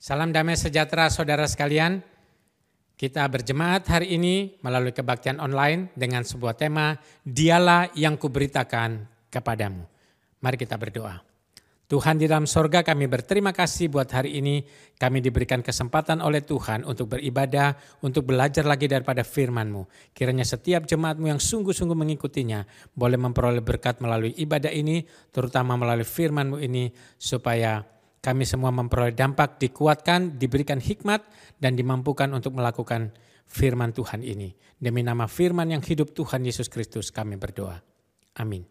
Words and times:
Salam 0.00 0.32
damai 0.32 0.56
sejahtera 0.56 1.12
saudara 1.12 1.44
sekalian. 1.44 2.00
Kita 2.96 3.20
berjemaat 3.28 3.84
hari 3.84 4.16
ini 4.16 4.56
melalui 4.64 4.96
kebaktian 4.96 5.36
online 5.36 5.92
dengan 5.92 6.24
sebuah 6.24 6.56
tema 6.56 6.96
Dialah 7.20 7.92
yang 7.92 8.16
kuberitakan 8.16 9.04
kepadamu. 9.28 9.84
Mari 10.40 10.56
kita 10.56 10.80
berdoa. 10.80 11.20
Tuhan 11.84 12.16
di 12.16 12.24
dalam 12.24 12.48
sorga 12.48 12.80
kami 12.80 13.12
berterima 13.12 13.52
kasih 13.52 13.92
buat 13.92 14.08
hari 14.08 14.40
ini 14.40 14.64
kami 14.96 15.20
diberikan 15.20 15.60
kesempatan 15.60 16.24
oleh 16.24 16.40
Tuhan 16.48 16.88
untuk 16.88 17.20
beribadah, 17.20 17.76
untuk 18.00 18.32
belajar 18.32 18.64
lagi 18.64 18.88
daripada 18.88 19.20
firman-Mu. 19.20 20.16
Kiranya 20.16 20.48
setiap 20.48 20.88
jemaat-Mu 20.88 21.28
yang 21.28 21.42
sungguh-sungguh 21.44 21.98
mengikutinya 22.08 22.64
boleh 22.96 23.20
memperoleh 23.20 23.60
berkat 23.60 24.00
melalui 24.00 24.32
ibadah 24.32 24.72
ini, 24.72 25.04
terutama 25.28 25.76
melalui 25.76 26.08
firman-Mu 26.08 26.56
ini 26.56 26.88
supaya 27.20 27.99
kami 28.20 28.44
semua 28.44 28.68
memperoleh 28.68 29.16
dampak, 29.16 29.56
dikuatkan, 29.56 30.36
diberikan 30.36 30.76
hikmat, 30.76 31.24
dan 31.56 31.72
dimampukan 31.72 32.28
untuk 32.36 32.52
melakukan 32.52 33.16
firman 33.48 33.96
Tuhan 33.96 34.20
ini. 34.20 34.52
Demi 34.76 35.00
nama 35.00 35.24
firman 35.24 35.72
yang 35.72 35.80
hidup 35.80 36.12
Tuhan 36.12 36.44
Yesus 36.44 36.68
Kristus 36.68 37.08
kami 37.08 37.40
berdoa. 37.40 37.80
Amin. 38.36 38.64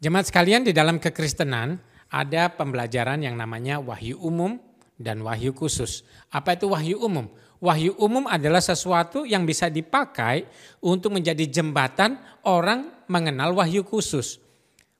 Jemaat 0.00 0.32
sekalian 0.32 0.64
di 0.64 0.72
dalam 0.72 0.96
kekristenan 0.96 1.76
ada 2.08 2.52
pembelajaran 2.52 3.20
yang 3.20 3.36
namanya 3.36 3.80
wahyu 3.80 4.16
umum 4.20 4.56
dan 5.00 5.24
wahyu 5.24 5.56
khusus. 5.56 6.04
Apa 6.28 6.56
itu 6.56 6.68
wahyu 6.68 7.00
umum? 7.00 7.28
Wahyu 7.60 7.96
umum 8.00 8.24
adalah 8.24 8.64
sesuatu 8.64 9.28
yang 9.28 9.44
bisa 9.44 9.68
dipakai 9.68 10.48
untuk 10.80 11.12
menjadi 11.12 11.44
jembatan 11.48 12.16
orang 12.48 13.04
mengenal 13.08 13.52
wahyu 13.52 13.84
khusus. 13.84 14.40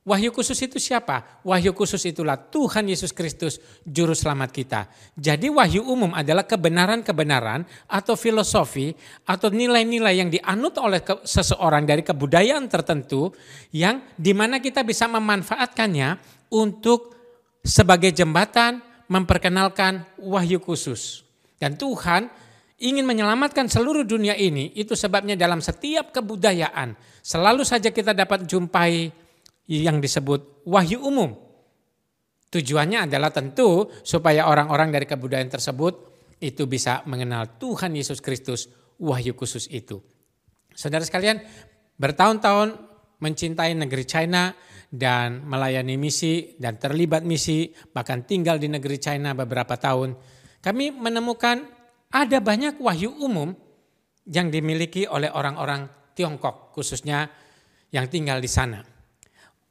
Wahyu 0.01 0.33
khusus 0.33 0.57
itu 0.65 0.81
siapa? 0.81 1.45
Wahyu 1.45 1.77
khusus 1.77 2.01
itulah 2.09 2.33
Tuhan 2.41 2.89
Yesus 2.89 3.13
Kristus, 3.13 3.61
Juru 3.85 4.17
Selamat 4.17 4.49
kita. 4.49 4.89
Jadi 5.13 5.53
wahyu 5.53 5.85
umum 5.85 6.17
adalah 6.17 6.49
kebenaran-kebenaran 6.49 7.69
atau 7.85 8.17
filosofi 8.17 8.97
atau 9.29 9.53
nilai-nilai 9.53 10.17
yang 10.17 10.33
dianut 10.33 10.81
oleh 10.81 11.05
seseorang 11.05 11.85
dari 11.85 12.01
kebudayaan 12.01 12.65
tertentu 12.73 13.29
yang 13.77 14.01
di 14.17 14.33
mana 14.33 14.57
kita 14.57 14.89
bisa 14.89 15.05
memanfaatkannya 15.05 16.17
untuk 16.49 17.13
sebagai 17.61 18.17
jembatan 18.17 18.81
memperkenalkan 19.05 20.17
wahyu 20.17 20.65
khusus. 20.65 21.29
Dan 21.61 21.77
Tuhan 21.77 22.33
ingin 22.81 23.05
menyelamatkan 23.05 23.69
seluruh 23.69 24.09
dunia 24.09 24.33
ini, 24.33 24.73
itu 24.73 24.97
sebabnya 24.97 25.37
dalam 25.37 25.61
setiap 25.61 26.09
kebudayaan 26.09 26.97
selalu 27.21 27.69
saja 27.69 27.93
kita 27.93 28.17
dapat 28.17 28.49
jumpai 28.49 29.13
yang 29.71 30.03
disebut 30.03 30.67
wahyu 30.67 30.99
umum. 30.99 31.39
Tujuannya 32.51 33.07
adalah 33.07 33.31
tentu 33.31 33.87
supaya 34.03 34.51
orang-orang 34.51 34.91
dari 34.91 35.07
kebudayaan 35.07 35.47
tersebut 35.47 35.95
itu 36.43 36.67
bisa 36.67 37.07
mengenal 37.07 37.55
Tuhan 37.63 37.95
Yesus 37.95 38.19
Kristus 38.19 38.67
wahyu 38.99 39.39
khusus 39.39 39.71
itu. 39.71 40.03
Saudara 40.75 41.07
sekalian, 41.07 41.39
bertahun-tahun 41.95 42.75
mencintai 43.23 43.79
negeri 43.79 44.03
China 44.03 44.51
dan 44.91 45.47
melayani 45.47 45.95
misi 45.95 46.59
dan 46.59 46.83
terlibat 46.83 47.23
misi, 47.23 47.71
bahkan 47.95 48.27
tinggal 48.27 48.59
di 48.59 48.67
negeri 48.67 48.99
China 48.99 49.31
beberapa 49.39 49.79
tahun, 49.79 50.19
kami 50.59 50.91
menemukan 50.91 51.63
ada 52.11 52.43
banyak 52.43 52.83
wahyu 52.83 53.15
umum 53.23 53.55
yang 54.27 54.51
dimiliki 54.51 55.07
oleh 55.07 55.31
orang-orang 55.31 55.87
Tiongkok, 56.19 56.75
khususnya 56.75 57.31
yang 57.95 58.11
tinggal 58.11 58.43
di 58.43 58.51
sana. 58.51 59.00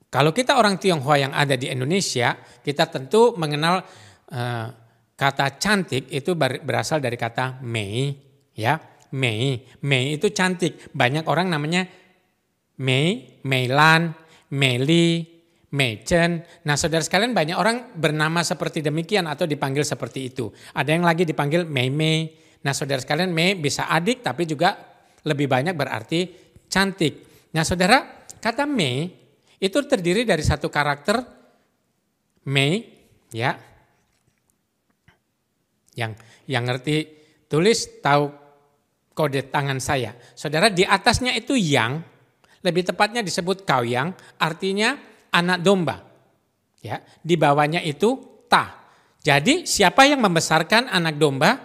Kalau 0.09 0.33
kita 0.33 0.57
orang 0.57 0.81
Tionghoa 0.81 1.21
yang 1.21 1.33
ada 1.37 1.53
di 1.53 1.69
Indonesia, 1.69 2.33
kita 2.65 2.89
tentu 2.89 3.37
mengenal 3.37 3.85
uh, 4.33 4.67
kata 5.13 5.61
cantik 5.61 6.09
itu 6.09 6.33
berasal 6.37 6.97
dari 6.97 7.13
kata 7.13 7.61
Mei, 7.61 8.17
ya. 8.57 8.81
Mei, 9.09 9.65
Mei 9.85 10.17
itu 10.17 10.29
cantik. 10.29 10.93
Banyak 10.93 11.25
orang 11.25 11.49
namanya 11.49 11.85
Mei, 12.81 13.41
Meilan, 13.45 14.13
Meli, 14.53 15.25
Meichen. 15.69 16.41
Nah 16.65 16.73
saudara 16.73 17.05
sekalian 17.05 17.33
banyak 17.33 17.57
orang 17.57 17.93
bernama 17.93 18.41
seperti 18.41 18.81
demikian 18.81 19.29
atau 19.29 19.45
dipanggil 19.45 19.85
seperti 19.85 20.33
itu. 20.33 20.49
Ada 20.73 20.93
yang 20.97 21.05
lagi 21.05 21.25
dipanggil 21.25 21.65
Mei 21.69 21.93
Mei. 21.93 22.29
Nah 22.65 22.73
saudara 22.73 23.01
sekalian 23.01 23.29
Mei 23.29 23.53
bisa 23.57 23.85
adik 23.89 24.25
tapi 24.25 24.49
juga 24.49 24.73
lebih 25.25 25.45
banyak 25.45 25.73
berarti 25.77 26.19
cantik. 26.65 27.45
Nah 27.53 27.61
saudara 27.61 28.25
kata 28.41 28.65
Mei 28.65 29.18
itu 29.59 29.77
terdiri 29.83 30.23
dari 30.23 30.41
satu 30.41 30.71
karakter 30.71 31.19
Mei 32.47 32.79
ya. 33.35 33.53
Yang 35.93 36.11
yang 36.47 36.63
ngerti 36.63 36.95
tulis 37.51 37.99
tahu 37.99 38.31
kode 39.11 39.51
tangan 39.51 39.83
saya. 39.83 40.15
Saudara 40.33 40.71
di 40.71 40.87
atasnya 40.87 41.35
itu 41.35 41.59
yang 41.59 41.99
lebih 42.63 42.87
tepatnya 42.87 43.19
disebut 43.19 43.67
kau 43.67 43.83
yang 43.83 44.15
artinya 44.39 44.95
anak 45.35 45.59
domba. 45.59 46.07
Ya, 46.79 47.03
di 47.19 47.35
bawahnya 47.35 47.83
itu 47.83 48.15
ta. 48.47 48.87
Jadi 49.19 49.67
siapa 49.67 50.07
yang 50.07 50.23
membesarkan 50.23 50.87
anak 50.87 51.19
domba 51.19 51.59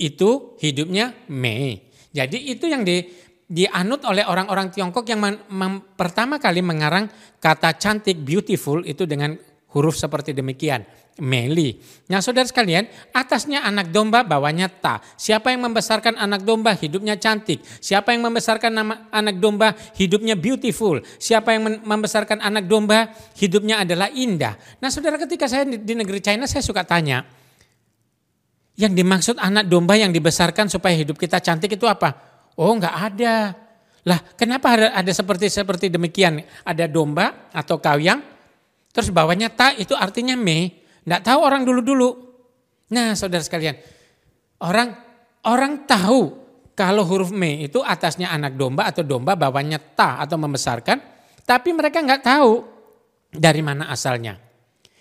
itu 0.00 0.56
hidupnya 0.56 1.12
Mei. 1.28 1.92
Jadi 2.16 2.48
itu 2.48 2.64
yang 2.64 2.80
di 2.80 3.04
dianut 3.46 4.02
oleh 4.02 4.26
orang-orang 4.26 4.74
Tiongkok 4.74 5.06
yang 5.06 5.22
pertama 5.94 6.42
kali 6.42 6.60
mengarang 6.66 7.06
kata 7.38 7.78
cantik 7.78 8.18
beautiful 8.18 8.82
itu 8.82 9.06
dengan 9.06 9.38
huruf 9.74 9.94
seperti 9.94 10.34
demikian. 10.34 10.82
Meli. 11.16 11.80
Nah 12.12 12.20
saudara 12.20 12.44
sekalian, 12.44 12.84
atasnya 13.16 13.64
anak 13.64 13.88
domba, 13.88 14.20
bawahnya 14.20 14.68
ta. 14.68 15.00
Siapa 15.16 15.48
yang 15.48 15.64
membesarkan 15.64 16.12
anak 16.20 16.44
domba, 16.44 16.76
hidupnya 16.76 17.16
cantik. 17.16 17.64
Siapa 17.80 18.12
yang 18.12 18.28
membesarkan 18.28 18.68
nama 18.68 19.08
anak 19.08 19.40
domba, 19.40 19.72
hidupnya 19.96 20.36
beautiful. 20.36 21.00
Siapa 21.16 21.56
yang 21.56 21.80
membesarkan 21.80 22.44
anak 22.44 22.68
domba, 22.68 23.16
hidupnya 23.40 23.80
adalah 23.80 24.12
indah. 24.12 24.60
Nah 24.76 24.92
saudara 24.92 25.16
ketika 25.16 25.48
saya 25.48 25.64
di 25.64 25.94
negeri 25.96 26.20
China, 26.20 26.44
saya 26.44 26.60
suka 26.60 26.84
tanya, 26.84 27.24
yang 28.76 28.92
dimaksud 28.92 29.40
anak 29.40 29.72
domba 29.72 29.96
yang 29.96 30.12
dibesarkan 30.12 30.68
supaya 30.68 30.92
hidup 31.00 31.16
kita 31.16 31.40
cantik 31.40 31.80
itu 31.80 31.88
apa? 31.88 32.35
Oh 32.56 32.72
enggak 32.72 32.96
ada. 32.96 33.52
Lah 34.06 34.18
kenapa 34.38 34.72
ada, 34.78 35.12
seperti 35.12 35.50
seperti 35.50 35.92
demikian? 35.92 36.40
Ada 36.62 36.86
domba 36.88 37.50
atau 37.50 37.82
kawang, 37.82 38.22
terus 38.94 39.10
bawahnya 39.12 39.52
ta 39.52 39.74
itu 39.76 39.92
artinya 39.92 40.38
me. 40.38 40.72
Enggak 41.04 41.22
tahu 41.26 41.38
orang 41.42 41.62
dulu-dulu. 41.66 42.10
Nah 42.94 43.18
saudara 43.18 43.42
sekalian, 43.42 43.76
orang 44.62 44.94
orang 45.44 45.84
tahu 45.84 46.20
kalau 46.78 47.02
huruf 47.02 47.34
me 47.34 47.66
itu 47.66 47.82
atasnya 47.82 48.30
anak 48.30 48.54
domba 48.54 48.86
atau 48.88 49.02
domba 49.02 49.34
bawahnya 49.34 49.82
ta 49.98 50.22
atau 50.22 50.38
membesarkan, 50.38 51.02
tapi 51.42 51.74
mereka 51.74 52.00
enggak 52.00 52.24
tahu 52.24 52.62
dari 53.34 53.60
mana 53.60 53.90
asalnya. 53.90 54.38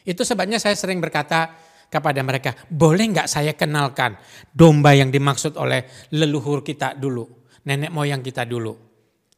Itu 0.02 0.26
sebabnya 0.26 0.58
saya 0.58 0.74
sering 0.74 0.98
berkata 0.98 1.54
kepada 1.94 2.20
mereka, 2.26 2.58
boleh 2.68 3.06
enggak 3.06 3.30
saya 3.30 3.54
kenalkan 3.54 4.18
domba 4.50 4.98
yang 4.98 5.14
dimaksud 5.14 5.56
oleh 5.62 6.10
leluhur 6.10 6.66
kita 6.66 6.98
dulu 6.98 7.35
nenek 7.66 7.92
moyang 7.92 8.22
kita 8.22 8.46
dulu. 8.46 8.78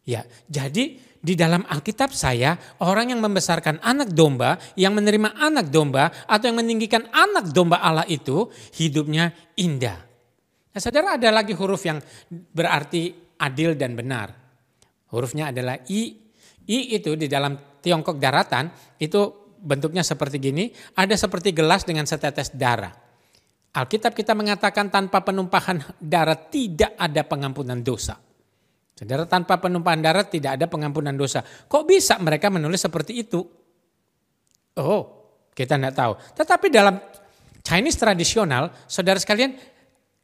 Ya, 0.08 0.24
jadi 0.48 0.96
di 1.18 1.34
dalam 1.36 1.68
Alkitab 1.68 2.16
saya 2.16 2.56
orang 2.80 3.12
yang 3.12 3.20
membesarkan 3.20 3.84
anak 3.84 4.16
domba, 4.16 4.56
yang 4.80 4.96
menerima 4.96 5.36
anak 5.36 5.68
domba 5.68 6.08
atau 6.24 6.48
yang 6.48 6.64
meninggikan 6.64 7.04
anak 7.12 7.52
domba 7.52 7.84
Allah 7.84 8.08
itu 8.08 8.48
hidupnya 8.80 9.36
indah. 9.60 10.00
Nah, 10.72 10.80
saudara 10.80 11.20
ada 11.20 11.28
lagi 11.34 11.52
huruf 11.52 11.84
yang 11.84 12.00
berarti 12.32 13.12
adil 13.42 13.76
dan 13.76 13.98
benar. 13.98 14.32
Hurufnya 15.12 15.52
adalah 15.52 15.82
I. 15.90 16.16
I 16.68 16.80
itu 16.96 17.18
di 17.20 17.28
dalam 17.28 17.58
Tiongkok 17.82 18.20
daratan 18.20 18.70
itu 19.00 19.52
bentuknya 19.58 20.06
seperti 20.06 20.38
gini, 20.38 20.70
ada 20.96 21.18
seperti 21.18 21.52
gelas 21.52 21.84
dengan 21.84 22.06
setetes 22.06 22.54
darah. 22.54 23.07
Alkitab 23.74 24.16
kita 24.16 24.34
mengatakan 24.34 24.88
tanpa 24.88 25.22
penumpahan 25.22 25.84
darah 26.00 26.38
tidak 26.38 26.96
ada 26.96 27.22
pengampunan 27.28 27.78
dosa. 27.82 28.18
Saudara 28.98 29.30
tanpa 29.30 29.62
penumpahan 29.62 30.02
darah 30.02 30.26
tidak 30.26 30.58
ada 30.58 30.66
pengampunan 30.66 31.14
dosa. 31.14 31.46
Kok 31.46 31.86
bisa 31.86 32.18
mereka 32.18 32.50
menulis 32.50 32.82
seperti 32.82 33.22
itu? 33.22 33.46
Oh, 34.78 35.02
kita 35.54 35.78
tidak 35.78 35.94
tahu. 35.94 36.14
Tetapi 36.34 36.68
dalam 36.74 36.98
Chinese 37.62 38.02
tradisional, 38.02 38.74
saudara 38.90 39.22
sekalian, 39.22 39.54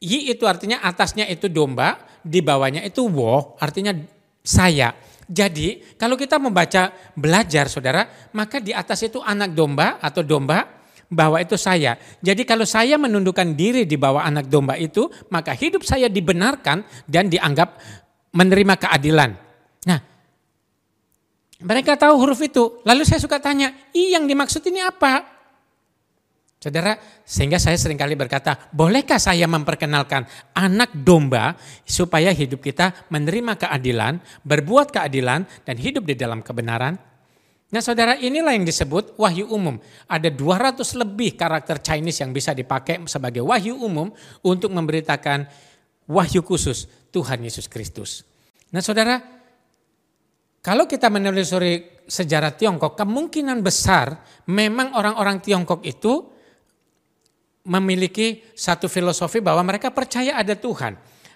yi 0.02 0.34
itu 0.34 0.42
artinya 0.50 0.82
atasnya 0.82 1.28
itu 1.30 1.46
domba, 1.46 2.02
di 2.24 2.42
bawahnya 2.42 2.82
itu 2.82 3.06
wo, 3.06 3.54
artinya 3.62 3.94
saya. 4.42 4.90
Jadi 5.24 5.96
kalau 5.96 6.18
kita 6.18 6.42
membaca 6.42 6.90
belajar 7.14 7.70
saudara, 7.70 8.30
maka 8.34 8.58
di 8.58 8.74
atas 8.74 9.06
itu 9.06 9.22
anak 9.22 9.54
domba 9.54 10.02
atau 10.02 10.26
domba, 10.26 10.83
bahwa 11.14 11.38
itu 11.38 11.54
saya. 11.54 11.96
Jadi 12.18 12.42
kalau 12.42 12.66
saya 12.66 12.98
menundukkan 12.98 13.54
diri 13.54 13.86
di 13.86 13.94
bawah 13.94 14.26
anak 14.26 14.50
domba 14.50 14.74
itu, 14.74 15.06
maka 15.30 15.54
hidup 15.54 15.86
saya 15.86 16.10
dibenarkan 16.10 16.82
dan 17.06 17.30
dianggap 17.30 17.78
menerima 18.34 18.74
keadilan. 18.74 19.30
Nah, 19.86 20.00
mereka 21.62 21.94
tahu 21.94 22.18
huruf 22.18 22.42
itu. 22.42 22.82
Lalu 22.82 23.06
saya 23.06 23.22
suka 23.22 23.38
tanya, 23.38 23.70
i 23.94 24.12
yang 24.12 24.26
dimaksud 24.26 24.60
ini 24.66 24.82
apa? 24.82 25.32
Saudara, 26.58 26.96
sehingga 27.28 27.60
saya 27.60 27.76
sering 27.76 28.00
kali 28.00 28.16
berkata, 28.16 28.56
bolehkah 28.72 29.20
saya 29.20 29.44
memperkenalkan 29.44 30.24
anak 30.56 30.96
domba 30.96 31.60
supaya 31.84 32.32
hidup 32.32 32.64
kita 32.64 33.04
menerima 33.12 33.60
keadilan, 33.60 34.16
berbuat 34.48 34.88
keadilan, 34.88 35.44
dan 35.68 35.76
hidup 35.76 36.08
di 36.08 36.16
dalam 36.16 36.40
kebenaran? 36.40 36.96
Nah 37.74 37.82
saudara 37.82 38.14
inilah 38.14 38.54
yang 38.54 38.62
disebut 38.62 39.18
wahyu 39.18 39.50
umum. 39.50 39.74
Ada 40.06 40.30
200 40.30 40.78
lebih 40.94 41.34
karakter 41.34 41.82
Chinese 41.82 42.22
yang 42.22 42.30
bisa 42.30 42.54
dipakai 42.54 43.02
sebagai 43.10 43.42
wahyu 43.42 43.74
umum 43.74 44.14
untuk 44.46 44.70
memberitakan 44.70 45.42
wahyu 46.06 46.46
khusus 46.46 46.86
Tuhan 47.10 47.42
Yesus 47.42 47.66
Kristus. 47.66 48.22
Nah 48.70 48.78
saudara, 48.78 49.18
kalau 50.62 50.86
kita 50.86 51.10
menelusuri 51.10 52.06
sejarah 52.06 52.54
Tiongkok, 52.54 52.94
kemungkinan 52.94 53.58
besar 53.58 54.22
memang 54.54 54.94
orang-orang 54.94 55.42
Tiongkok 55.42 55.82
itu 55.82 56.30
memiliki 57.66 58.54
satu 58.54 58.86
filosofi 58.86 59.42
bahwa 59.42 59.66
mereka 59.66 59.90
percaya 59.90 60.38
ada 60.38 60.54
Tuhan. 60.54 60.94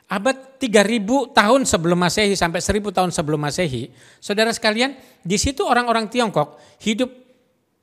Abad 0.09 0.57
3000 0.57 1.37
tahun 1.37 1.61
sebelum 1.69 2.01
Masehi 2.01 2.33
sampai 2.33 2.65
1000 2.65 2.97
tahun 2.97 3.11
sebelum 3.13 3.37
Masehi, 3.45 3.93
saudara 4.17 4.49
sekalian, 4.57 4.97
di 5.21 5.37
situ 5.37 5.69
orang-orang 5.69 6.09
Tiongkok 6.09 6.57
hidup 6.81 7.13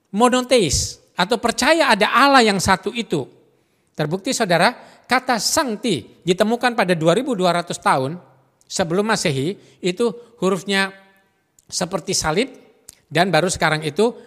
monoteis 0.10 0.98
atau 1.14 1.38
percaya 1.38 1.94
ada 1.94 2.10
Allah 2.10 2.42
yang 2.42 2.58
satu 2.58 2.90
itu. 2.98 3.30
Terbukti 3.94 4.34
saudara, 4.34 4.74
kata 5.06 5.38
sangti 5.38 6.26
ditemukan 6.26 6.74
pada 6.74 6.98
2200 6.98 7.78
tahun 7.78 8.18
sebelum 8.66 9.06
Masehi, 9.06 9.78
itu 9.86 10.10
hurufnya 10.42 10.90
seperti 11.70 12.18
salib 12.18 12.50
dan 13.06 13.30
baru 13.30 13.54
sekarang 13.54 13.86
itu 13.86 14.18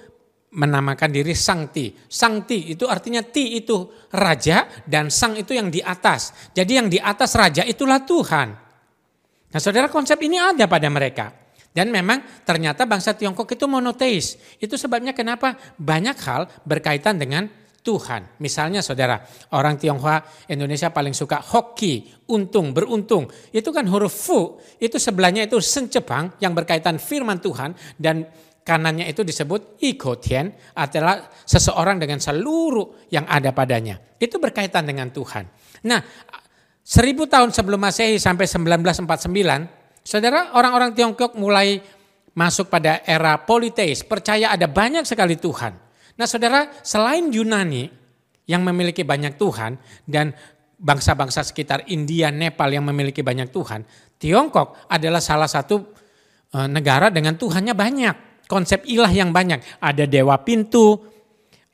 menamakan 0.55 1.11
diri 1.13 1.37
Sangti. 1.37 1.93
Sangti 2.09 2.73
itu 2.73 2.89
artinya 2.89 3.21
ti 3.21 3.61
itu 3.61 4.09
raja 4.17 4.65
dan 4.89 5.13
sang 5.13 5.37
itu 5.37 5.53
yang 5.53 5.69
di 5.69 5.85
atas. 5.85 6.53
Jadi 6.57 6.73
yang 6.73 6.89
di 6.89 6.97
atas 6.97 7.37
raja 7.37 7.67
itulah 7.67 8.01
Tuhan. 8.05 8.49
Nah 9.49 9.61
saudara 9.61 9.93
konsep 9.93 10.17
ini 10.25 10.41
ada 10.41 10.65
pada 10.65 10.89
mereka. 10.89 11.33
Dan 11.69 11.93
memang 11.93 12.43
ternyata 12.43 12.89
bangsa 12.89 13.13
Tiongkok 13.13 13.47
itu 13.55 13.69
monoteis. 13.69 14.41
Itu 14.59 14.81
sebabnya 14.81 15.13
kenapa 15.13 15.55
banyak 15.77 16.17
hal 16.25 16.49
berkaitan 16.65 17.21
dengan 17.21 17.47
Tuhan. 17.79 18.37
Misalnya 18.43 18.83
saudara, 18.83 19.23
orang 19.55 19.79
Tionghoa 19.79 20.21
Indonesia 20.51 20.91
paling 20.91 21.15
suka 21.15 21.41
hoki, 21.41 22.05
untung, 22.29 22.75
beruntung. 22.75 23.31
Itu 23.55 23.71
kan 23.71 23.87
huruf 23.87 24.13
fu, 24.13 24.59
itu 24.77 24.99
sebelahnya 24.99 25.47
itu 25.47 25.57
sencepang 25.63 26.37
yang 26.43 26.53
berkaitan 26.53 26.99
firman 26.99 27.39
Tuhan 27.39 27.73
dan 27.97 28.29
kanannya 28.69 29.09
itu 29.09 29.25
disebut 29.25 29.81
ikotian 29.81 30.53
adalah 30.77 31.33
seseorang 31.49 31.97
dengan 31.97 32.21
seluruh 32.21 33.09
yang 33.09 33.25
ada 33.25 33.57
padanya. 33.57 33.97
Itu 34.21 34.37
berkaitan 34.37 34.85
dengan 34.85 35.09
Tuhan. 35.09 35.49
Nah, 35.89 36.05
seribu 36.85 37.25
tahun 37.25 37.57
sebelum 37.57 37.81
Masehi 37.81 38.21
sampai 38.21 38.45
1949, 38.45 40.05
saudara 40.05 40.53
orang-orang 40.53 40.93
Tiongkok 40.93 41.33
mulai 41.41 41.81
masuk 42.37 42.69
pada 42.69 43.01
era 43.09 43.41
politeis, 43.41 44.05
percaya 44.05 44.53
ada 44.53 44.69
banyak 44.69 45.09
sekali 45.09 45.41
Tuhan. 45.41 45.73
Nah 46.21 46.27
saudara, 46.29 46.69
selain 46.85 47.33
Yunani 47.33 47.89
yang 48.45 48.61
memiliki 48.69 49.01
banyak 49.01 49.41
Tuhan 49.41 49.81
dan 50.05 50.37
bangsa-bangsa 50.77 51.41
sekitar 51.43 51.89
India, 51.89 52.29
Nepal 52.29 52.69
yang 52.69 52.85
memiliki 52.85 53.25
banyak 53.25 53.49
Tuhan, 53.49 53.83
Tiongkok 54.21 54.87
adalah 54.93 55.19
salah 55.19 55.49
satu 55.49 55.83
eh, 56.53 56.69
negara 56.69 57.09
dengan 57.09 57.35
Tuhannya 57.35 57.73
banyak 57.75 58.28
konsep 58.49 58.83
ilah 58.89 59.13
yang 59.13 59.31
banyak. 59.31 59.61
Ada 59.79 60.09
dewa 60.09 60.41
pintu, 60.41 60.97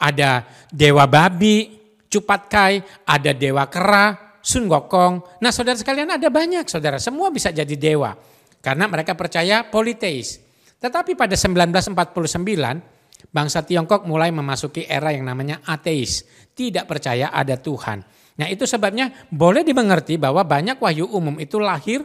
ada 0.02 0.44
dewa 0.68 1.06
babi, 1.06 1.70
cupat 2.10 2.42
kai, 2.50 2.74
ada 3.06 3.30
dewa 3.32 3.70
kera, 3.70 4.36
sun 4.44 4.68
gokong. 4.68 5.40
Nah 5.40 5.54
saudara 5.54 5.78
sekalian 5.78 6.12
ada 6.12 6.28
banyak 6.28 6.68
saudara, 6.68 7.00
semua 7.00 7.32
bisa 7.32 7.54
jadi 7.54 7.72
dewa. 7.78 8.12
Karena 8.60 8.90
mereka 8.90 9.16
percaya 9.16 9.64
politeis. 9.64 10.42
Tetapi 10.82 11.16
pada 11.16 11.32
1949, 11.32 13.32
bangsa 13.32 13.64
Tiongkok 13.64 14.04
mulai 14.04 14.28
memasuki 14.28 14.84
era 14.84 15.14
yang 15.14 15.24
namanya 15.24 15.64
ateis. 15.64 16.26
Tidak 16.52 16.84
percaya 16.84 17.32
ada 17.32 17.56
Tuhan. 17.56 18.04
Nah 18.34 18.50
itu 18.50 18.66
sebabnya 18.66 19.14
boleh 19.30 19.62
dimengerti 19.62 20.18
bahwa 20.18 20.42
banyak 20.42 20.82
wahyu 20.82 21.06
umum 21.06 21.38
itu 21.38 21.62
lahir 21.62 22.02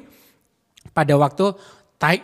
pada 0.94 1.18
waktu 1.18 1.58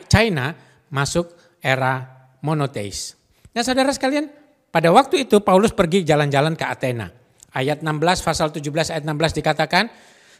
China 0.07 0.53
masuk 0.93 1.33
era 1.59 2.14
monoteis. 2.45 3.17
Nah 3.57 3.65
saudara 3.65 3.89
sekalian, 3.89 4.29
pada 4.69 4.93
waktu 4.93 5.25
itu 5.25 5.41
Paulus 5.41 5.73
pergi 5.73 6.05
jalan-jalan 6.05 6.53
ke 6.53 6.61
Athena. 6.61 7.09
Ayat 7.49 7.81
16, 7.81 8.21
pasal 8.21 8.53
17 8.53 8.93
ayat 8.93 9.01
16 9.01 9.39
dikatakan, 9.41 9.89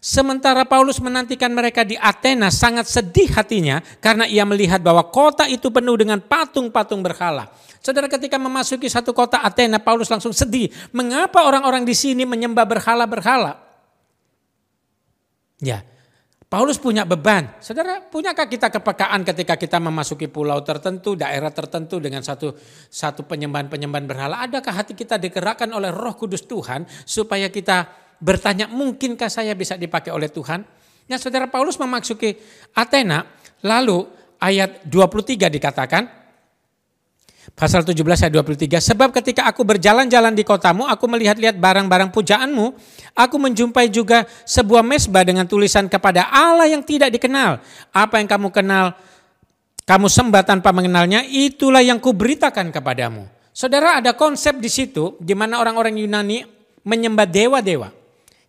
Sementara 0.06 0.62
Paulus 0.70 1.02
menantikan 1.02 1.50
mereka 1.50 1.82
di 1.82 1.98
Athena 1.98 2.54
sangat 2.54 2.86
sedih 2.86 3.26
hatinya 3.34 3.82
karena 3.98 4.30
ia 4.30 4.46
melihat 4.46 4.78
bahwa 4.78 5.02
kota 5.10 5.50
itu 5.50 5.74
penuh 5.74 5.98
dengan 5.98 6.22
patung-patung 6.22 7.02
berhala. 7.02 7.50
Saudara 7.82 8.06
ketika 8.06 8.38
memasuki 8.38 8.86
satu 8.86 9.18
kota 9.18 9.42
Athena, 9.42 9.82
Paulus 9.82 10.14
langsung 10.14 10.30
sedih. 10.30 10.70
Mengapa 10.94 11.42
orang-orang 11.50 11.82
di 11.90 11.98
sini 11.98 12.22
menyembah 12.22 12.70
berhala-berhala? 12.70 13.58
Ya, 15.58 15.82
Paulus 16.46 16.78
punya 16.78 17.10
beban. 17.10 17.58
Saudara, 17.58 18.06
punyakah 18.06 18.46
kita 18.46 18.70
kepekaan 18.70 19.26
ketika 19.26 19.58
kita 19.58 19.82
memasuki 19.82 20.30
pulau 20.30 20.62
tertentu, 20.62 21.18
daerah 21.18 21.50
tertentu 21.50 21.98
dengan 21.98 22.22
satu 22.22 22.54
satu 22.86 23.26
penyembahan-penyembahan 23.26 24.06
berhala? 24.06 24.36
Adakah 24.46 24.86
hati 24.86 24.94
kita 24.94 25.18
digerakkan 25.18 25.74
oleh 25.74 25.90
Roh 25.90 26.14
Kudus 26.14 26.46
Tuhan 26.46 26.86
supaya 27.04 27.50
kita 27.50 27.90
bertanya, 28.22 28.70
mungkinkah 28.70 29.28
saya 29.28 29.58
bisa 29.58 29.74
dipakai 29.76 30.14
oleh 30.14 30.30
Tuhan? 30.30 30.62
Nah, 31.06 31.18
Saudara 31.22 31.50
Paulus 31.50 31.78
memasuki 31.82 32.38
Athena, 32.78 33.26
lalu 33.66 34.06
ayat 34.42 34.86
23 34.86 35.50
dikatakan, 35.50 36.25
Pasal 37.54 37.86
17 37.86 38.02
ayat 38.26 38.34
23, 38.34 38.82
sebab 38.82 39.14
ketika 39.14 39.46
aku 39.46 39.62
berjalan-jalan 39.62 40.34
di 40.34 40.42
kotamu, 40.42 40.90
aku 40.90 41.06
melihat-lihat 41.06 41.62
barang-barang 41.62 42.10
pujaanmu, 42.10 42.74
aku 43.14 43.36
menjumpai 43.38 43.86
juga 43.94 44.26
sebuah 44.50 44.82
mesbah 44.82 45.22
dengan 45.22 45.46
tulisan 45.46 45.86
kepada 45.86 46.26
Allah 46.34 46.66
yang 46.66 46.82
tidak 46.82 47.14
dikenal. 47.14 47.62
Apa 47.94 48.18
yang 48.18 48.26
kamu 48.26 48.50
kenal, 48.50 48.98
kamu 49.86 50.10
sembah 50.10 50.42
tanpa 50.42 50.74
mengenalnya, 50.74 51.22
itulah 51.22 51.86
yang 51.86 52.02
kuberitakan 52.02 52.74
kepadamu. 52.74 53.30
Saudara 53.54 54.02
ada 54.02 54.18
konsep 54.18 54.58
di 54.58 54.68
situ, 54.68 55.14
di 55.22 55.38
mana 55.38 55.62
orang-orang 55.62 56.02
Yunani 56.02 56.42
menyembah 56.82 57.30
dewa-dewa. 57.30 57.94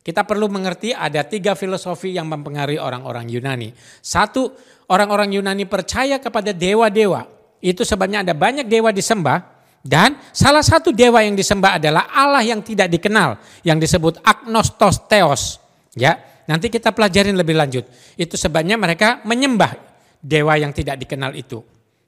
Kita 0.01 0.25
perlu 0.25 0.49
mengerti 0.49 0.97
ada 0.97 1.21
tiga 1.27 1.53
filosofi 1.53 2.17
yang 2.17 2.31
mempengaruhi 2.31 2.81
orang-orang 2.81 3.29
Yunani. 3.29 3.77
Satu, 4.01 4.57
orang-orang 4.89 5.37
Yunani 5.37 5.69
percaya 5.69 6.17
kepada 6.17 6.57
dewa-dewa. 6.57 7.36
Itu 7.61 7.83
sebabnya 7.83 8.21
ada 8.23 8.37
banyak 8.37 8.69
dewa 8.69 8.93
disembah 8.93 9.57
dan 9.87 10.19
salah 10.35 10.67
satu 10.67 10.91
dewa 10.91 11.23
yang 11.23 11.39
disembah 11.39 11.79
adalah 11.79 12.11
Allah 12.11 12.43
yang 12.43 12.59
tidak 12.59 12.91
dikenal 12.91 13.39
yang 13.63 13.79
disebut 13.79 14.19
agnostos 14.27 15.07
theos. 15.07 15.63
Ya, 15.95 16.19
nanti 16.51 16.67
kita 16.69 16.91
pelajarin 16.91 17.39
lebih 17.39 17.55
lanjut. 17.55 17.87
Itu 18.19 18.35
sebabnya 18.35 18.75
mereka 18.75 19.23
menyembah 19.23 19.79
dewa 20.19 20.59
yang 20.59 20.75
tidak 20.75 20.99
dikenal 20.99 21.33
itu. 21.39 21.63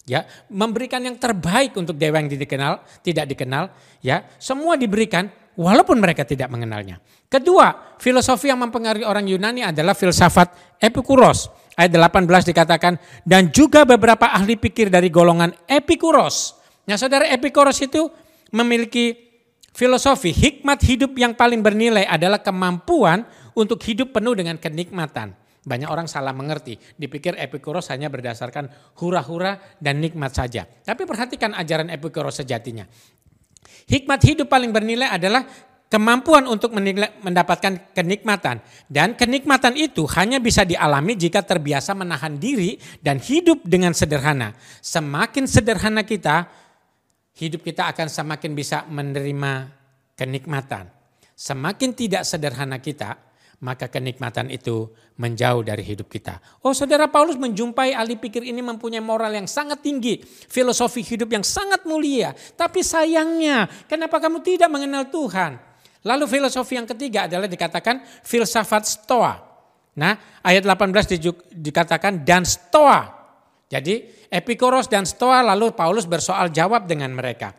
Ya, 0.09 0.25
memberikan 0.49 1.05
yang 1.05 1.21
terbaik 1.21 1.76
untuk 1.76 1.95
dewa 1.95 2.19
yang 2.19 2.33
dikenal, 2.33 2.81
tidak 3.05 3.28
dikenal, 3.28 3.69
ya. 4.00 4.25
Semua 4.40 4.75
diberikan 4.81 5.28
walaupun 5.55 6.00
mereka 6.00 6.25
tidak 6.25 6.49
mengenalnya. 6.49 6.99
Kedua, 7.28 7.95
filosofi 8.00 8.49
yang 8.49 8.57
mempengaruhi 8.64 9.05
orang 9.05 9.28
Yunani 9.28 9.69
adalah 9.69 9.93
filsafat 9.93 10.81
Epikuros 10.81 11.52
ayat 11.78 11.94
18 11.94 12.50
dikatakan 12.50 12.99
dan 13.23 13.54
juga 13.54 13.87
beberapa 13.87 14.26
ahli 14.26 14.58
pikir 14.58 14.90
dari 14.90 15.08
golongan 15.08 15.54
Epikuros. 15.70 16.58
Nah, 16.90 16.99
Saudara 16.99 17.30
Epikuros 17.30 17.78
itu 17.78 18.11
memiliki 18.50 19.14
filosofi 19.70 20.35
hikmat 20.35 20.82
hidup 20.82 21.14
yang 21.14 21.38
paling 21.38 21.62
bernilai 21.62 22.02
adalah 22.02 22.42
kemampuan 22.42 23.23
untuk 23.54 23.78
hidup 23.87 24.11
penuh 24.11 24.35
dengan 24.35 24.58
kenikmatan. 24.58 25.38
Banyak 25.68 25.87
orang 25.92 26.08
salah 26.08 26.32
mengerti, 26.32 26.80
dipikir 26.97 27.37
Epikuros 27.37 27.92
hanya 27.92 28.08
berdasarkan 28.08 28.73
hura-hura 28.99 29.61
dan 29.78 30.00
nikmat 30.00 30.32
saja. 30.32 30.64
Tapi 30.64 31.04
perhatikan 31.04 31.52
ajaran 31.52 31.92
Epikuros 31.92 32.40
sejatinya. 32.40 32.88
Hikmat 33.88 34.20
hidup 34.25 34.49
paling 34.49 34.73
bernilai 34.73 35.12
adalah 35.12 35.44
kemampuan 35.88 36.45
untuk 36.47 36.73
mendapatkan 36.76 37.92
kenikmatan. 37.97 38.61
Dan 38.87 39.16
kenikmatan 39.16 39.75
itu 39.75 40.04
hanya 40.14 40.38
bisa 40.38 40.62
dialami 40.62 41.16
jika 41.16 41.42
terbiasa 41.42 41.97
menahan 41.97 42.37
diri 42.37 42.76
dan 43.00 43.18
hidup 43.18 43.64
dengan 43.64 43.97
sederhana. 43.97 44.54
Semakin 44.85 45.49
sederhana 45.49 46.04
kita, 46.04 46.47
hidup 47.40 47.64
kita 47.64 47.88
akan 47.90 48.07
semakin 48.07 48.52
bisa 48.52 48.85
menerima 48.87 49.52
kenikmatan. 50.14 50.92
Semakin 51.38 51.95
tidak 51.97 52.26
sederhana 52.28 52.83
kita, 52.83 53.16
maka 53.62 53.90
kenikmatan 53.90 54.50
itu 54.54 54.90
menjauh 55.18 55.66
dari 55.66 55.83
hidup 55.83 56.07
kita. 56.07 56.38
Oh 56.62 56.71
saudara 56.71 57.11
Paulus 57.11 57.35
menjumpai 57.35 57.90
ahli 57.90 58.14
pikir 58.14 58.47
ini 58.47 58.62
mempunyai 58.62 59.02
moral 59.02 59.35
yang 59.35 59.50
sangat 59.50 59.83
tinggi. 59.83 60.23
Filosofi 60.25 61.02
hidup 61.02 61.30
yang 61.30 61.42
sangat 61.42 61.83
mulia. 61.87 62.35
Tapi 62.35 62.87
sayangnya 62.87 63.66
kenapa 63.90 64.23
kamu 64.23 64.42
tidak 64.47 64.71
mengenal 64.71 65.11
Tuhan? 65.11 65.67
Lalu 66.08 66.24
filosofi 66.24 66.80
yang 66.80 66.88
ketiga 66.88 67.28
adalah 67.28 67.44
dikatakan 67.44 68.00
filsafat 68.24 68.88
stoa. 68.88 69.36
Nah 70.00 70.40
ayat 70.40 70.64
18 70.64 71.20
dikatakan 71.52 72.24
dan 72.24 72.48
stoa. 72.48 73.12
Jadi 73.68 74.16
Epikuros 74.28 74.88
dan 74.88 75.08
stoa 75.08 75.40
lalu 75.40 75.72
Paulus 75.72 76.04
bersoal 76.04 76.48
jawab 76.52 76.88
dengan 76.88 77.12
mereka. 77.12 77.52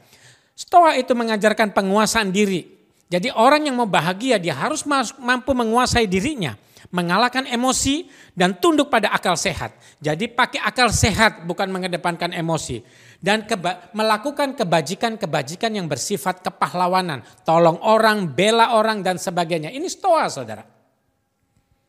Stoa 0.53 0.97
itu 0.97 1.13
mengajarkan 1.17 1.73
penguasaan 1.73 2.29
diri. 2.29 2.65
Jadi 3.09 3.33
orang 3.33 3.65
yang 3.65 3.77
mau 3.77 3.89
bahagia 3.89 4.37
dia 4.37 4.53
harus 4.53 4.85
mampu 5.17 5.53
menguasai 5.53 6.05
dirinya 6.05 6.53
mengalahkan 6.89 7.45
emosi 7.45 8.09
dan 8.33 8.57
tunduk 8.57 8.89
pada 8.89 9.13
akal 9.13 9.37
sehat. 9.37 9.73
Jadi 10.01 10.29
pakai 10.29 10.61
akal 10.61 10.89
sehat 10.89 11.45
bukan 11.45 11.69
mengedepankan 11.69 12.33
emosi 12.33 12.81
dan 13.19 13.43
keba 13.43 13.91
melakukan 13.91 14.55
kebajikan-kebajikan 14.55 15.75
yang 15.75 15.91
bersifat 15.91 16.39
kepahlawanan, 16.39 17.19
tolong 17.43 17.75
orang, 17.83 18.31
bela 18.31 18.79
orang 18.79 19.03
dan 19.03 19.19
sebagainya. 19.19 19.67
Ini 19.75 19.87
stoa, 19.91 20.31
Saudara. 20.31 20.63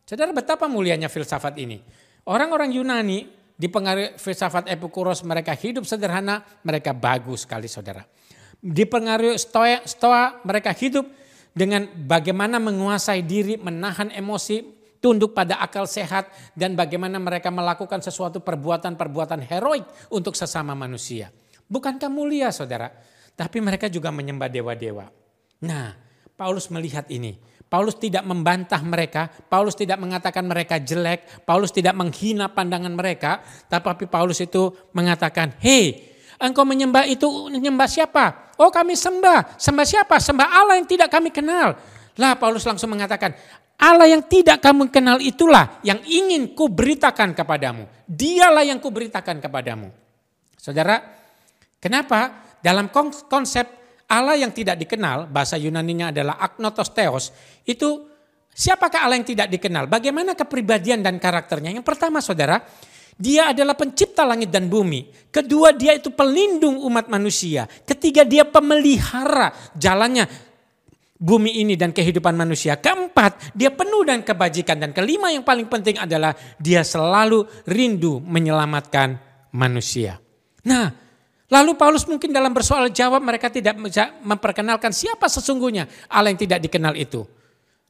Saudara 0.02 0.34
betapa 0.34 0.66
mulianya 0.66 1.06
filsafat 1.06 1.54
ini. 1.62 1.78
Orang-orang 2.26 2.75
Yunani 2.75 3.30
dipengaruhi 3.54 4.18
filsafat 4.18 4.66
Epikuros 4.66 5.22
mereka 5.22 5.54
hidup 5.54 5.87
sederhana, 5.87 6.42
mereka 6.66 6.90
bagus 6.90 7.46
sekali 7.46 7.70
Saudara. 7.70 8.02
Dipengaruhi 8.58 9.38
stoa, 9.38 9.87
stoa 9.87 10.42
mereka 10.42 10.75
hidup 10.75 11.06
dengan 11.54 11.87
bagaimana 11.87 12.58
menguasai 12.58 13.22
diri, 13.22 13.54
menahan 13.54 14.10
emosi, 14.10 14.79
tunduk 15.00 15.33
pada 15.33 15.59
akal 15.59 15.88
sehat 15.88 16.28
dan 16.52 16.76
bagaimana 16.76 17.16
mereka 17.16 17.49
melakukan 17.49 18.04
sesuatu 18.04 18.45
perbuatan-perbuatan 18.45 19.40
heroik 19.49 19.85
untuk 20.12 20.37
sesama 20.37 20.76
manusia. 20.76 21.33
Bukankah 21.66 22.12
mulia 22.12 22.52
saudara? 22.52 22.92
Tapi 23.35 23.59
mereka 23.64 23.88
juga 23.88 24.12
menyembah 24.12 24.52
dewa-dewa. 24.52 25.09
Nah 25.64 25.97
Paulus 26.37 26.69
melihat 26.69 27.09
ini. 27.09 27.37
Paulus 27.71 27.95
tidak 28.02 28.26
membantah 28.26 28.83
mereka, 28.83 29.30
Paulus 29.30 29.78
tidak 29.78 30.02
mengatakan 30.02 30.42
mereka 30.42 30.83
jelek, 30.83 31.47
Paulus 31.47 31.71
tidak 31.71 31.95
menghina 31.95 32.50
pandangan 32.50 32.90
mereka, 32.90 33.47
tapi 33.71 34.11
Paulus 34.11 34.42
itu 34.42 34.75
mengatakan, 34.90 35.54
hei 35.62 36.11
engkau 36.42 36.66
menyembah 36.66 37.07
itu 37.07 37.28
menyembah 37.47 37.87
siapa? 37.87 38.57
Oh 38.59 38.75
kami 38.75 38.99
sembah, 38.99 39.54
sembah 39.54 39.87
siapa? 39.87 40.19
Sembah 40.19 40.49
Allah 40.50 40.83
yang 40.83 40.88
tidak 40.90 41.14
kami 41.14 41.30
kenal. 41.30 41.78
Lah 42.19 42.35
Paulus 42.35 42.66
langsung 42.66 42.90
mengatakan, 42.90 43.38
Allah 43.80 44.12
yang 44.12 44.20
tidak 44.28 44.60
kamu 44.60 44.92
kenal 44.92 45.16
itulah 45.25 45.80
yang 45.80 46.04
ingin 46.04 46.52
kuberitakan 46.52 47.32
kepadamu. 47.32 47.88
Dialah 48.04 48.68
yang 48.68 48.76
kuberitakan 48.76 49.40
kepadamu. 49.40 49.88
Saudara, 50.60 51.00
kenapa 51.80 52.52
dalam 52.60 52.92
konsep 52.92 53.64
Allah 54.10 54.37
yang 54.37 54.52
tidak 54.52 54.76
dikenal, 54.76 55.32
bahasa 55.32 55.56
Yunaninya 55.56 56.12
adalah 56.12 56.37
agnotos 56.37 56.92
theos, 56.92 57.32
itu 57.64 58.04
siapakah 58.52 59.08
Allah 59.08 59.16
yang 59.16 59.25
tidak 59.25 59.49
dikenal? 59.49 59.88
Bagaimana 59.88 60.37
kepribadian 60.37 61.00
dan 61.00 61.16
karakternya? 61.16 61.72
Yang 61.72 61.87
pertama 61.87 62.20
saudara, 62.20 62.60
dia 63.16 63.54
adalah 63.54 63.78
pencipta 63.78 64.28
langit 64.28 64.52
dan 64.52 64.68
bumi. 64.68 65.32
Kedua, 65.32 65.72
dia 65.72 65.96
itu 65.96 66.12
pelindung 66.12 66.84
umat 66.84 67.08
manusia. 67.08 67.64
Ketiga, 67.87 68.28
dia 68.28 68.44
pemelihara 68.44 69.56
jalannya 69.72 70.50
bumi 71.20 71.60
ini 71.60 71.76
dan 71.76 71.92
kehidupan 71.92 72.32
manusia. 72.32 72.80
Keempat, 72.80 73.52
dia 73.52 73.68
penuh 73.68 74.08
dan 74.08 74.24
kebajikan. 74.24 74.80
Dan 74.80 74.96
kelima 74.96 75.28
yang 75.28 75.44
paling 75.44 75.68
penting 75.68 76.00
adalah 76.00 76.32
dia 76.56 76.80
selalu 76.80 77.44
rindu 77.68 78.24
menyelamatkan 78.24 79.20
manusia. 79.52 80.16
Nah, 80.64 80.88
lalu 81.52 81.76
Paulus 81.76 82.08
mungkin 82.08 82.32
dalam 82.32 82.56
bersoal 82.56 82.88
jawab 82.88 83.20
mereka 83.20 83.52
tidak 83.52 83.76
memperkenalkan 84.24 84.96
siapa 84.96 85.28
sesungguhnya 85.28 86.08
Allah 86.08 86.32
yang 86.32 86.40
tidak 86.40 86.64
dikenal 86.64 86.96
itu. 86.96 87.22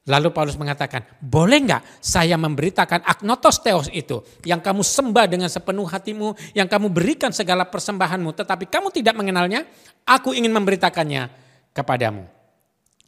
Lalu 0.08 0.32
Paulus 0.32 0.56
mengatakan, 0.56 1.04
boleh 1.22 1.60
nggak 1.60 2.02
saya 2.02 2.34
memberitakan 2.34 3.04
agnotos 3.04 3.60
teos 3.60 3.86
itu 3.92 4.24
yang 4.48 4.58
kamu 4.58 4.80
sembah 4.80 5.28
dengan 5.28 5.46
sepenuh 5.52 5.84
hatimu, 5.86 6.56
yang 6.56 6.66
kamu 6.66 6.88
berikan 6.88 7.30
segala 7.30 7.68
persembahanmu, 7.68 8.32
tetapi 8.32 8.64
kamu 8.66 8.90
tidak 8.96 9.14
mengenalnya, 9.14 9.68
aku 10.08 10.32
ingin 10.32 10.50
memberitakannya 10.56 11.28
kepadamu. 11.76 12.39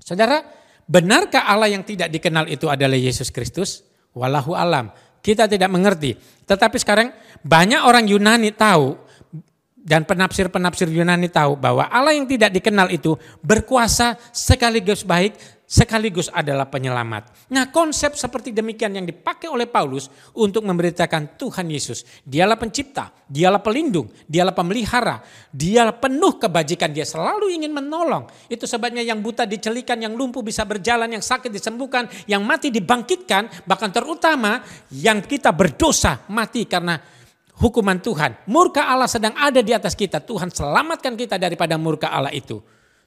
Saudara, 0.03 0.43
benarkah 0.85 1.47
Allah 1.47 1.71
yang 1.71 1.87
tidak 1.87 2.11
dikenal 2.11 2.51
itu 2.51 2.67
adalah 2.67 2.99
Yesus 2.99 3.31
Kristus? 3.31 3.87
Walahu 4.13 4.53
alam. 4.53 4.91
Kita 5.23 5.47
tidak 5.47 5.71
mengerti. 5.71 6.19
Tetapi 6.45 6.77
sekarang 6.83 7.15
banyak 7.47 7.87
orang 7.87 8.11
Yunani 8.11 8.51
tahu 8.51 8.99
dan 9.83 10.07
penafsir-penafsir 10.07 10.91
Yunani 10.91 11.31
tahu 11.31 11.59
bahwa 11.59 11.87
Allah 11.91 12.15
yang 12.15 12.27
tidak 12.27 12.55
dikenal 12.55 12.91
itu 12.91 13.19
berkuasa 13.43 14.19
sekaligus 14.31 15.03
baik 15.03 15.35
sekaligus 15.73 16.29
adalah 16.29 16.69
penyelamat. 16.69 17.49
Nah 17.49 17.73
konsep 17.73 18.13
seperti 18.13 18.53
demikian 18.53 18.93
yang 18.93 19.09
dipakai 19.09 19.49
oleh 19.49 19.65
Paulus 19.65 20.13
untuk 20.37 20.69
memberitakan 20.69 21.41
Tuhan 21.41 21.73
Yesus. 21.73 22.05
Dialah 22.21 22.61
pencipta, 22.61 23.09
dialah 23.25 23.65
pelindung, 23.65 24.13
dialah 24.29 24.53
pemelihara, 24.53 25.25
dialah 25.49 25.97
penuh 25.97 26.37
kebajikan, 26.37 26.93
dia 26.93 27.09
selalu 27.09 27.57
ingin 27.57 27.73
menolong. 27.73 28.29
Itu 28.53 28.69
sebabnya 28.69 29.01
yang 29.01 29.25
buta 29.25 29.49
dicelikan, 29.49 29.97
yang 29.97 30.13
lumpuh 30.13 30.45
bisa 30.45 30.69
berjalan, 30.69 31.09
yang 31.09 31.25
sakit 31.25 31.49
disembuhkan, 31.49 32.05
yang 32.29 32.45
mati 32.45 32.69
dibangkitkan, 32.69 33.65
bahkan 33.65 33.89
terutama 33.89 34.61
yang 34.93 35.25
kita 35.25 35.57
berdosa 35.57 36.29
mati 36.29 36.69
karena 36.69 37.01
hukuman 37.57 37.97
Tuhan. 37.97 38.45
Murka 38.53 38.93
Allah 38.93 39.09
sedang 39.09 39.33
ada 39.41 39.65
di 39.65 39.73
atas 39.73 39.97
kita, 39.97 40.21
Tuhan 40.21 40.53
selamatkan 40.53 41.17
kita 41.17 41.41
daripada 41.41 41.81
murka 41.81 42.13
Allah 42.13 42.35
itu. 42.37 42.61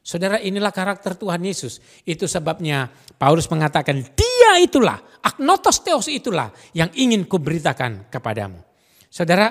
Saudara 0.05 0.38
inilah 0.38 0.69
karakter 0.69 1.17
Tuhan 1.17 1.41
Yesus. 1.41 1.81
Itu 2.05 2.29
sebabnya 2.29 2.93
Paulus 3.17 3.50
mengatakan 3.50 4.05
dia 4.13 4.62
itulah, 4.62 5.01
agnotos 5.25 5.81
theos 5.81 6.05
itulah 6.13 6.53
yang 6.77 6.93
ingin 6.93 7.25
kuberitakan 7.25 8.13
kepadamu. 8.13 8.62
Saudara, 9.09 9.50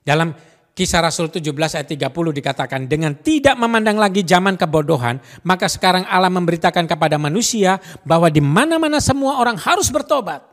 dalam 0.00 0.32
kisah 0.72 1.04
Rasul 1.04 1.28
17 1.28 1.52
ayat 1.76 1.92
30 1.92 2.08
dikatakan 2.40 2.88
dengan 2.88 3.20
tidak 3.20 3.60
memandang 3.60 4.00
lagi 4.00 4.24
zaman 4.24 4.56
kebodohan, 4.56 5.20
maka 5.44 5.68
sekarang 5.68 6.08
Allah 6.08 6.32
memberitakan 6.32 6.88
kepada 6.88 7.20
manusia 7.20 7.76
bahwa 8.08 8.32
di 8.32 8.40
mana-mana 8.40 8.96
semua 8.96 9.44
orang 9.44 9.60
harus 9.60 9.92
bertobat. 9.92 10.49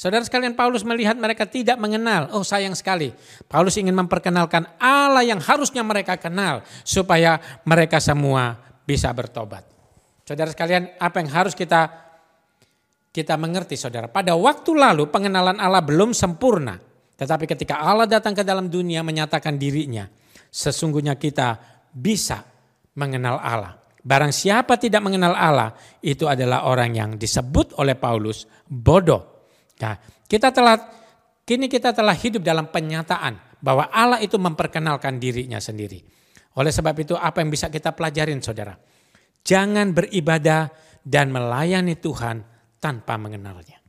Saudara 0.00 0.24
sekalian 0.24 0.56
Paulus 0.56 0.80
melihat 0.80 1.12
mereka 1.12 1.44
tidak 1.44 1.76
mengenal. 1.76 2.32
Oh 2.32 2.40
sayang 2.40 2.72
sekali. 2.72 3.12
Paulus 3.44 3.76
ingin 3.76 3.92
memperkenalkan 3.92 4.64
Allah 4.80 5.20
yang 5.20 5.36
harusnya 5.44 5.84
mereka 5.84 6.16
kenal. 6.16 6.64
Supaya 6.88 7.36
mereka 7.68 8.00
semua 8.00 8.56
bisa 8.88 9.12
bertobat. 9.12 9.60
Saudara 10.24 10.48
sekalian 10.48 10.96
apa 10.96 11.20
yang 11.20 11.28
harus 11.28 11.52
kita 11.52 11.92
kita 13.12 13.36
mengerti 13.36 13.76
saudara. 13.76 14.08
Pada 14.08 14.32
waktu 14.40 14.72
lalu 14.72 15.12
pengenalan 15.12 15.60
Allah 15.60 15.84
belum 15.84 16.16
sempurna. 16.16 16.80
Tetapi 17.20 17.44
ketika 17.44 17.84
Allah 17.84 18.08
datang 18.08 18.32
ke 18.32 18.40
dalam 18.40 18.72
dunia 18.72 19.04
menyatakan 19.04 19.60
dirinya. 19.60 20.08
Sesungguhnya 20.48 21.20
kita 21.20 21.60
bisa 21.92 22.40
mengenal 22.96 23.36
Allah. 23.36 23.76
Barang 24.00 24.32
siapa 24.32 24.80
tidak 24.80 25.04
mengenal 25.04 25.36
Allah 25.36 25.76
itu 26.00 26.24
adalah 26.24 26.64
orang 26.64 26.96
yang 26.96 27.10
disebut 27.20 27.76
oleh 27.76 28.00
Paulus 28.00 28.48
bodoh 28.64 29.39
Nah, 29.80 29.96
kita 30.28 30.52
telah 30.52 30.76
kini 31.42 31.66
kita 31.66 31.90
telah 31.96 32.14
hidup 32.14 32.44
dalam 32.44 32.68
penyataan 32.68 33.58
bahwa 33.60 33.88
Allah 33.88 34.20
itu 34.20 34.36
memperkenalkan 34.36 35.16
dirinya 35.20 35.58
sendiri. 35.58 36.00
Oleh 36.58 36.72
sebab 36.74 36.94
itu 36.98 37.14
apa 37.14 37.40
yang 37.40 37.50
bisa 37.52 37.70
kita 37.72 37.94
pelajarin 37.96 38.42
saudara? 38.42 38.74
Jangan 39.40 39.96
beribadah 39.96 40.68
dan 41.00 41.32
melayani 41.32 41.96
Tuhan 41.96 42.44
tanpa 42.76 43.16
mengenalnya. 43.16 43.80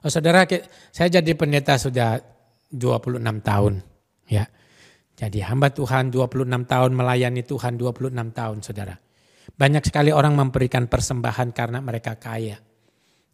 Oh, 0.00 0.08
saudara, 0.08 0.48
saya 0.90 1.08
jadi 1.20 1.32
pendeta 1.36 1.76
sudah 1.76 2.20
26 2.72 3.20
tahun. 3.44 3.74
ya. 4.30 4.48
Jadi 5.20 5.44
hamba 5.44 5.68
Tuhan 5.68 6.08
26 6.08 6.64
tahun 6.64 6.90
melayani 6.96 7.44
Tuhan 7.44 7.76
26 7.76 8.32
tahun 8.32 8.58
saudara. 8.64 8.96
Banyak 9.52 9.84
sekali 9.84 10.08
orang 10.08 10.32
memberikan 10.32 10.88
persembahan 10.88 11.52
karena 11.52 11.84
mereka 11.84 12.16
kaya. 12.16 12.56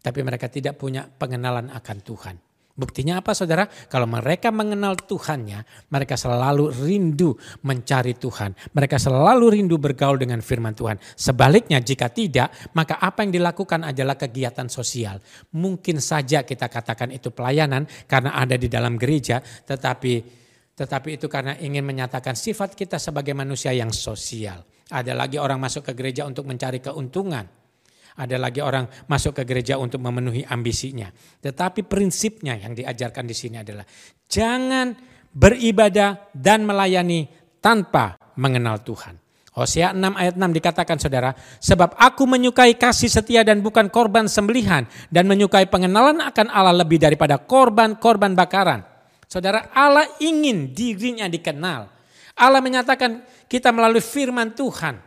Tapi 0.01 0.19
mereka 0.23 0.47
tidak 0.47 0.77
punya 0.79 1.05
pengenalan 1.05 1.73
akan 1.73 1.97
Tuhan. 2.05 2.37
Buktinya 2.77 3.17
apa 3.17 3.33
saudara? 3.33 3.65
Kalau 3.65 4.05
mereka 4.05 4.53
mengenal 4.53 4.93
Tuhannya, 5.01 5.89
mereka 5.89 6.13
selalu 6.13 6.69
rindu 6.69 7.33
mencari 7.65 8.13
Tuhan. 8.13 8.53
Mereka 8.53 9.01
selalu 9.01 9.57
rindu 9.57 9.81
bergaul 9.81 10.21
dengan 10.21 10.45
firman 10.45 10.77
Tuhan. 10.77 11.01
Sebaliknya 11.17 11.81
jika 11.81 12.13
tidak, 12.13 12.53
maka 12.77 13.01
apa 13.01 13.25
yang 13.25 13.33
dilakukan 13.33 13.81
adalah 13.81 14.13
kegiatan 14.13 14.69
sosial. 14.69 15.17
Mungkin 15.57 15.97
saja 15.97 16.45
kita 16.45 16.69
katakan 16.69 17.09
itu 17.09 17.33
pelayanan 17.33 17.89
karena 18.05 18.37
ada 18.37 18.53
di 18.53 18.69
dalam 18.69 18.93
gereja, 18.93 19.41
tetapi 19.41 20.45
tetapi 20.77 21.17
itu 21.17 21.25
karena 21.25 21.57
ingin 21.57 21.81
menyatakan 21.81 22.37
sifat 22.37 22.77
kita 22.77 23.01
sebagai 23.01 23.33
manusia 23.33 23.73
yang 23.73 23.89
sosial. 23.89 24.61
Ada 24.93 25.17
lagi 25.17 25.41
orang 25.41 25.57
masuk 25.57 25.89
ke 25.89 25.97
gereja 25.97 26.29
untuk 26.29 26.45
mencari 26.45 26.77
keuntungan. 26.77 27.56
Ada 28.17 28.41
lagi 28.41 28.65
orang 28.65 28.89
masuk 29.05 29.37
ke 29.37 29.45
gereja 29.45 29.77
untuk 29.77 30.01
memenuhi 30.01 30.41
ambisinya. 30.41 31.05
Tetapi 31.13 31.85
prinsipnya 31.85 32.57
yang 32.57 32.73
diajarkan 32.73 33.29
di 33.29 33.35
sini 33.37 33.61
adalah 33.61 33.85
jangan 34.25 34.97
beribadah 35.29 36.33
dan 36.33 36.65
melayani 36.65 37.29
tanpa 37.61 38.17
mengenal 38.41 38.81
Tuhan. 38.81 39.21
Hosea 39.57 39.89
6 39.89 40.01
ayat 40.13 40.37
6 40.37 40.53
dikatakan 40.53 40.97
saudara, 41.01 41.33
sebab 41.57 41.97
aku 41.97 42.29
menyukai 42.29 42.77
kasih 42.77 43.09
setia 43.09 43.41
dan 43.41 43.65
bukan 43.65 43.89
korban 43.89 44.29
sembelihan 44.29 44.85
dan 45.09 45.25
menyukai 45.25 45.65
pengenalan 45.65 46.21
akan 46.21 46.53
Allah 46.53 46.77
lebih 46.77 47.01
daripada 47.01 47.41
korban-korban 47.41 48.37
bakaran. 48.37 48.85
Saudara, 49.25 49.73
Allah 49.73 50.05
ingin 50.21 50.77
dirinya 50.77 51.25
dikenal. 51.25 51.89
Allah 52.37 52.61
menyatakan 52.61 53.25
kita 53.49 53.73
melalui 53.73 53.99
firman 53.99 54.53
Tuhan. 54.53 55.06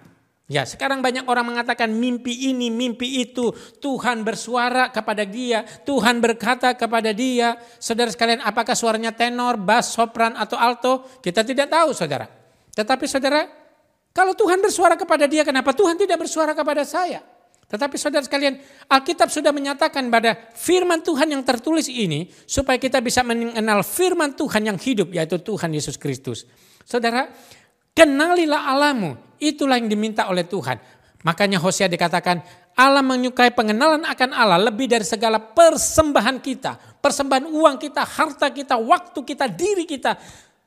Ya, 0.50 0.66
sekarang 0.66 0.98
banyak 0.98 1.30
orang 1.30 1.54
mengatakan 1.54 1.94
mimpi 1.94 2.50
ini, 2.50 2.74
mimpi 2.74 3.22
itu. 3.22 3.54
Tuhan 3.78 4.26
bersuara 4.26 4.90
kepada 4.90 5.22
dia, 5.22 5.62
Tuhan 5.86 6.18
berkata 6.18 6.74
kepada 6.74 7.14
dia. 7.14 7.54
Saudara 7.78 8.10
sekalian, 8.10 8.42
apakah 8.42 8.74
suaranya 8.74 9.14
tenor, 9.14 9.62
bass, 9.62 9.94
sopran 9.94 10.34
atau 10.34 10.58
alto? 10.58 11.06
Kita 11.22 11.46
tidak 11.46 11.70
tahu, 11.70 11.94
Saudara. 11.94 12.26
Tetapi 12.74 13.06
Saudara, 13.06 13.46
kalau 14.10 14.34
Tuhan 14.34 14.58
bersuara 14.58 14.98
kepada 14.98 15.30
dia, 15.30 15.46
kenapa 15.46 15.70
Tuhan 15.70 15.94
tidak 15.94 16.18
bersuara 16.18 16.50
kepada 16.50 16.82
saya? 16.82 17.22
Tetapi 17.70 17.94
saudara 17.94 18.26
sekalian, 18.26 18.58
Alkitab 18.90 19.30
sudah 19.30 19.54
menyatakan 19.54 20.10
pada 20.10 20.34
firman 20.58 21.06
Tuhan 21.06 21.30
yang 21.30 21.46
tertulis 21.46 21.86
ini, 21.86 22.26
supaya 22.42 22.82
kita 22.82 22.98
bisa 22.98 23.22
mengenal 23.22 23.86
firman 23.86 24.34
Tuhan 24.34 24.66
yang 24.66 24.74
hidup, 24.74 25.14
yaitu 25.14 25.38
Tuhan 25.38 25.70
Yesus 25.70 25.94
Kristus. 25.94 26.50
Saudara, 26.82 27.30
kenalilah 27.92 28.70
Allahmu, 28.70 29.38
itulah 29.40 29.80
yang 29.80 29.88
diminta 29.88 30.28
oleh 30.28 30.46
Tuhan. 30.46 30.76
Makanya 31.20 31.60
Hosea 31.60 31.88
dikatakan, 31.88 32.40
Allah 32.80 33.04
menyukai 33.04 33.52
pengenalan 33.52 34.08
akan 34.08 34.30
Allah 34.32 34.56
lebih 34.56 34.88
dari 34.88 35.04
segala 35.04 35.36
persembahan 35.36 36.40
kita. 36.40 37.00
Persembahan 37.00 37.44
uang 37.44 37.76
kita, 37.76 38.02
harta 38.08 38.48
kita, 38.48 38.80
waktu 38.80 39.20
kita, 39.20 39.44
diri 39.52 39.84
kita. 39.84 40.16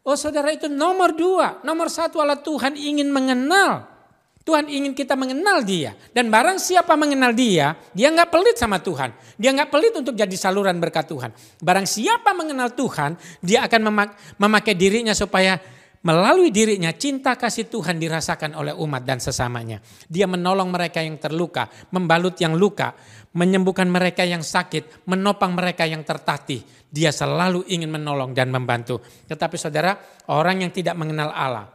Oh 0.04 0.14
saudara 0.20 0.54
itu 0.54 0.70
nomor 0.70 1.16
dua. 1.16 1.64
Nomor 1.66 1.90
satu 1.90 2.22
adalah 2.22 2.38
Tuhan 2.38 2.78
ingin 2.78 3.10
mengenal. 3.10 3.90
Tuhan 4.44 4.68
ingin 4.68 4.92
kita 4.92 5.16
mengenal 5.16 5.64
dia. 5.64 5.96
Dan 6.12 6.28
barang 6.28 6.60
siapa 6.60 7.00
mengenal 7.00 7.32
dia, 7.32 7.80
dia 7.96 8.12
nggak 8.12 8.28
pelit 8.28 8.60
sama 8.60 8.78
Tuhan. 8.84 9.16
Dia 9.40 9.56
nggak 9.56 9.72
pelit 9.72 9.96
untuk 9.96 10.14
jadi 10.20 10.36
saluran 10.36 10.76
berkat 10.84 11.08
Tuhan. 11.08 11.32
Barang 11.64 11.88
siapa 11.88 12.36
mengenal 12.36 12.76
Tuhan, 12.76 13.16
dia 13.40 13.64
akan 13.64 14.12
memakai 14.36 14.76
dirinya 14.76 15.16
supaya 15.16 15.58
melalui 16.04 16.52
dirinya 16.52 16.92
cinta 16.92 17.40
kasih 17.40 17.72
Tuhan 17.72 17.96
dirasakan 18.00 18.60
oleh 18.60 18.76
umat 18.76 19.08
dan 19.08 19.24
sesamanya. 19.24 19.80
Dia 20.08 20.28
menolong 20.28 20.68
mereka 20.70 21.00
yang 21.00 21.16
terluka, 21.16 21.72
membalut 21.96 22.36
yang 22.40 22.56
luka, 22.60 22.92
menyembuhkan 23.34 23.88
mereka 23.88 24.28
yang 24.28 24.44
sakit, 24.44 25.08
menopang 25.08 25.56
mereka 25.56 25.88
yang 25.88 26.04
tertatih. 26.04 26.62
Dia 26.94 27.10
selalu 27.10 27.66
ingin 27.72 27.90
menolong 27.90 28.36
dan 28.36 28.54
membantu. 28.54 29.02
Tetapi 29.02 29.56
saudara, 29.58 29.98
orang 30.30 30.68
yang 30.68 30.72
tidak 30.76 30.94
mengenal 30.94 31.34
Allah 31.34 31.66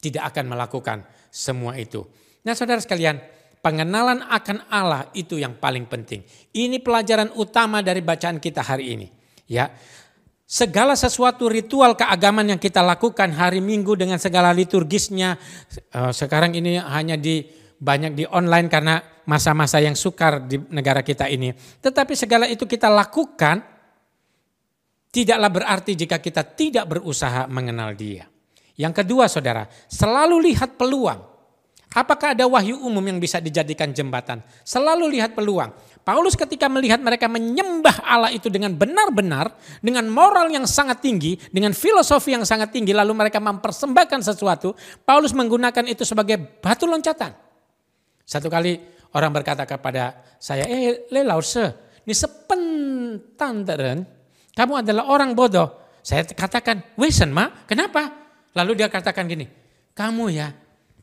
tidak 0.00 0.32
akan 0.32 0.56
melakukan 0.56 0.98
semua 1.28 1.76
itu. 1.76 2.04
Nah 2.44 2.56
saudara 2.56 2.80
sekalian, 2.80 3.20
pengenalan 3.60 4.24
akan 4.24 4.68
Allah 4.72 5.08
itu 5.12 5.36
yang 5.36 5.56
paling 5.60 5.88
penting. 5.88 6.24
Ini 6.52 6.80
pelajaran 6.80 7.36
utama 7.36 7.84
dari 7.84 8.00
bacaan 8.00 8.40
kita 8.40 8.64
hari 8.64 8.96
ini. 8.96 9.08
Ya, 9.50 9.66
segala 10.50 10.98
sesuatu 10.98 11.46
ritual 11.46 11.94
keagamaan 11.94 12.50
yang 12.50 12.58
kita 12.58 12.82
lakukan 12.82 13.30
hari 13.30 13.62
Minggu 13.62 13.94
dengan 13.94 14.18
segala 14.18 14.50
liturgisnya 14.50 15.38
eh, 15.94 16.10
sekarang 16.10 16.58
ini 16.58 16.82
hanya 16.82 17.14
di 17.14 17.46
banyak 17.78 18.12
di 18.18 18.24
online 18.26 18.66
karena 18.66 18.98
masa-masa 19.30 19.78
yang 19.78 19.94
sukar 19.94 20.42
di 20.50 20.58
negara 20.74 21.06
kita 21.06 21.30
ini. 21.30 21.54
Tetapi 21.54 22.18
segala 22.18 22.50
itu 22.50 22.66
kita 22.66 22.90
lakukan 22.90 23.80
Tidaklah 25.10 25.50
berarti 25.50 25.98
jika 25.98 26.22
kita 26.22 26.46
tidak 26.54 26.86
berusaha 26.86 27.50
mengenal 27.50 27.98
dia. 27.98 28.30
Yang 28.78 29.02
kedua 29.02 29.26
saudara, 29.26 29.66
selalu 29.90 30.54
lihat 30.54 30.78
peluang. 30.78 31.29
Apakah 31.90 32.38
ada 32.38 32.46
wahyu 32.46 32.78
umum 32.78 33.02
yang 33.02 33.18
bisa 33.18 33.42
dijadikan 33.42 33.90
jembatan? 33.90 34.38
Selalu 34.62 35.18
lihat 35.18 35.34
peluang. 35.34 35.74
Paulus 36.06 36.38
ketika 36.38 36.70
melihat 36.70 37.02
mereka 37.02 37.26
menyembah 37.26 38.06
Allah 38.06 38.30
itu 38.30 38.46
dengan 38.46 38.78
benar-benar, 38.78 39.50
dengan 39.82 40.06
moral 40.06 40.46
yang 40.54 40.70
sangat 40.70 41.02
tinggi, 41.02 41.34
dengan 41.50 41.74
filosofi 41.74 42.38
yang 42.38 42.46
sangat 42.46 42.70
tinggi, 42.70 42.94
lalu 42.94 43.10
mereka 43.10 43.42
mempersembahkan 43.42 44.22
sesuatu, 44.22 44.70
Paulus 45.02 45.34
menggunakan 45.34 45.82
itu 45.90 46.06
sebagai 46.06 46.38
batu 46.62 46.86
loncatan. 46.86 47.34
Satu 48.22 48.46
kali 48.46 48.78
orang 49.10 49.34
berkata 49.34 49.66
kepada 49.66 50.22
saya, 50.38 50.70
eh 50.70 51.10
lelause, 51.10 51.74
ini 52.06 52.14
sepentan 52.14 53.66
kamu 54.54 54.72
adalah 54.86 55.10
orang 55.10 55.34
bodoh. 55.34 55.98
Saya 56.06 56.22
katakan, 56.22 56.94
Wesen 56.94 57.34
ma, 57.34 57.66
kenapa? 57.66 58.14
Lalu 58.54 58.78
dia 58.78 58.86
katakan 58.86 59.26
gini, 59.26 59.50
kamu 59.90 60.24
ya 60.30 60.54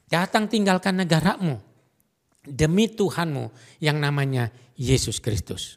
datang 0.08 0.48
tinggalkan 0.48 1.04
negaramu 1.04 1.60
demi 2.48 2.88
Tuhanmu 2.88 3.52
yang 3.84 4.00
namanya 4.00 4.50
Yesus 4.80 5.20
Kristus. 5.20 5.76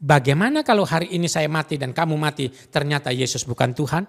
Bagaimana 0.00 0.64
kalau 0.64 0.84
hari 0.84 1.12
ini 1.16 1.28
saya 1.28 1.48
mati 1.48 1.80
dan 1.80 1.92
kamu 1.92 2.16
mati 2.16 2.48
ternyata 2.48 3.12
Yesus 3.12 3.44
bukan 3.48 3.72
Tuhan? 3.72 4.04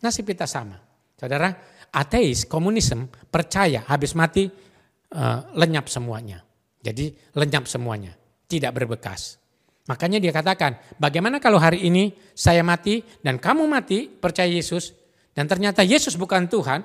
Nasib 0.00 0.28
kita 0.28 0.48
sama. 0.48 0.76
Saudara, 1.16 1.52
ateis, 1.92 2.48
komunisme 2.48 3.08
percaya 3.28 3.84
habis 3.84 4.16
mati 4.16 4.48
uh, 4.48 5.38
lenyap 5.56 5.88
semuanya. 5.92 6.40
Jadi 6.80 7.12
lenyap 7.36 7.68
semuanya, 7.68 8.16
tidak 8.48 8.72
berbekas. 8.72 9.36
Makanya 9.84 10.16
dia 10.16 10.32
katakan, 10.32 10.80
bagaimana 10.96 11.36
kalau 11.40 11.60
hari 11.60 11.84
ini 11.84 12.16
saya 12.32 12.64
mati 12.64 13.04
dan 13.20 13.36
kamu 13.36 13.68
mati 13.68 14.08
percaya 14.08 14.48
Yesus 14.48 14.96
dan 15.36 15.44
ternyata 15.44 15.84
Yesus 15.84 16.16
bukan 16.16 16.48
Tuhan, 16.48 16.80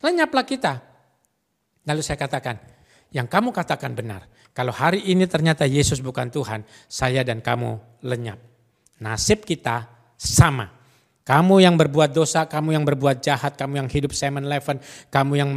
lenyaplah 0.00 0.44
kita. 0.44 0.80
Lalu 1.86 2.00
saya 2.04 2.20
katakan, 2.20 2.60
yang 3.14 3.30
kamu 3.30 3.52
katakan 3.54 3.96
benar. 3.96 4.26
Kalau 4.50 4.74
hari 4.74 5.06
ini 5.08 5.24
ternyata 5.30 5.64
Yesus 5.64 6.02
bukan 6.02 6.28
Tuhan, 6.28 6.66
saya 6.90 7.22
dan 7.22 7.38
kamu 7.40 8.02
lenyap. 8.04 8.40
Nasib 9.00 9.46
kita 9.46 9.88
sama. 10.18 10.68
Kamu 11.24 11.62
yang 11.62 11.78
berbuat 11.78 12.10
dosa, 12.10 12.50
kamu 12.50 12.74
yang 12.74 12.84
berbuat 12.84 13.22
jahat, 13.22 13.54
kamu 13.54 13.86
yang 13.86 13.88
hidup 13.88 14.10
seven 14.10 14.50
eleven, 14.50 14.82
kamu 15.14 15.32
yang 15.38 15.50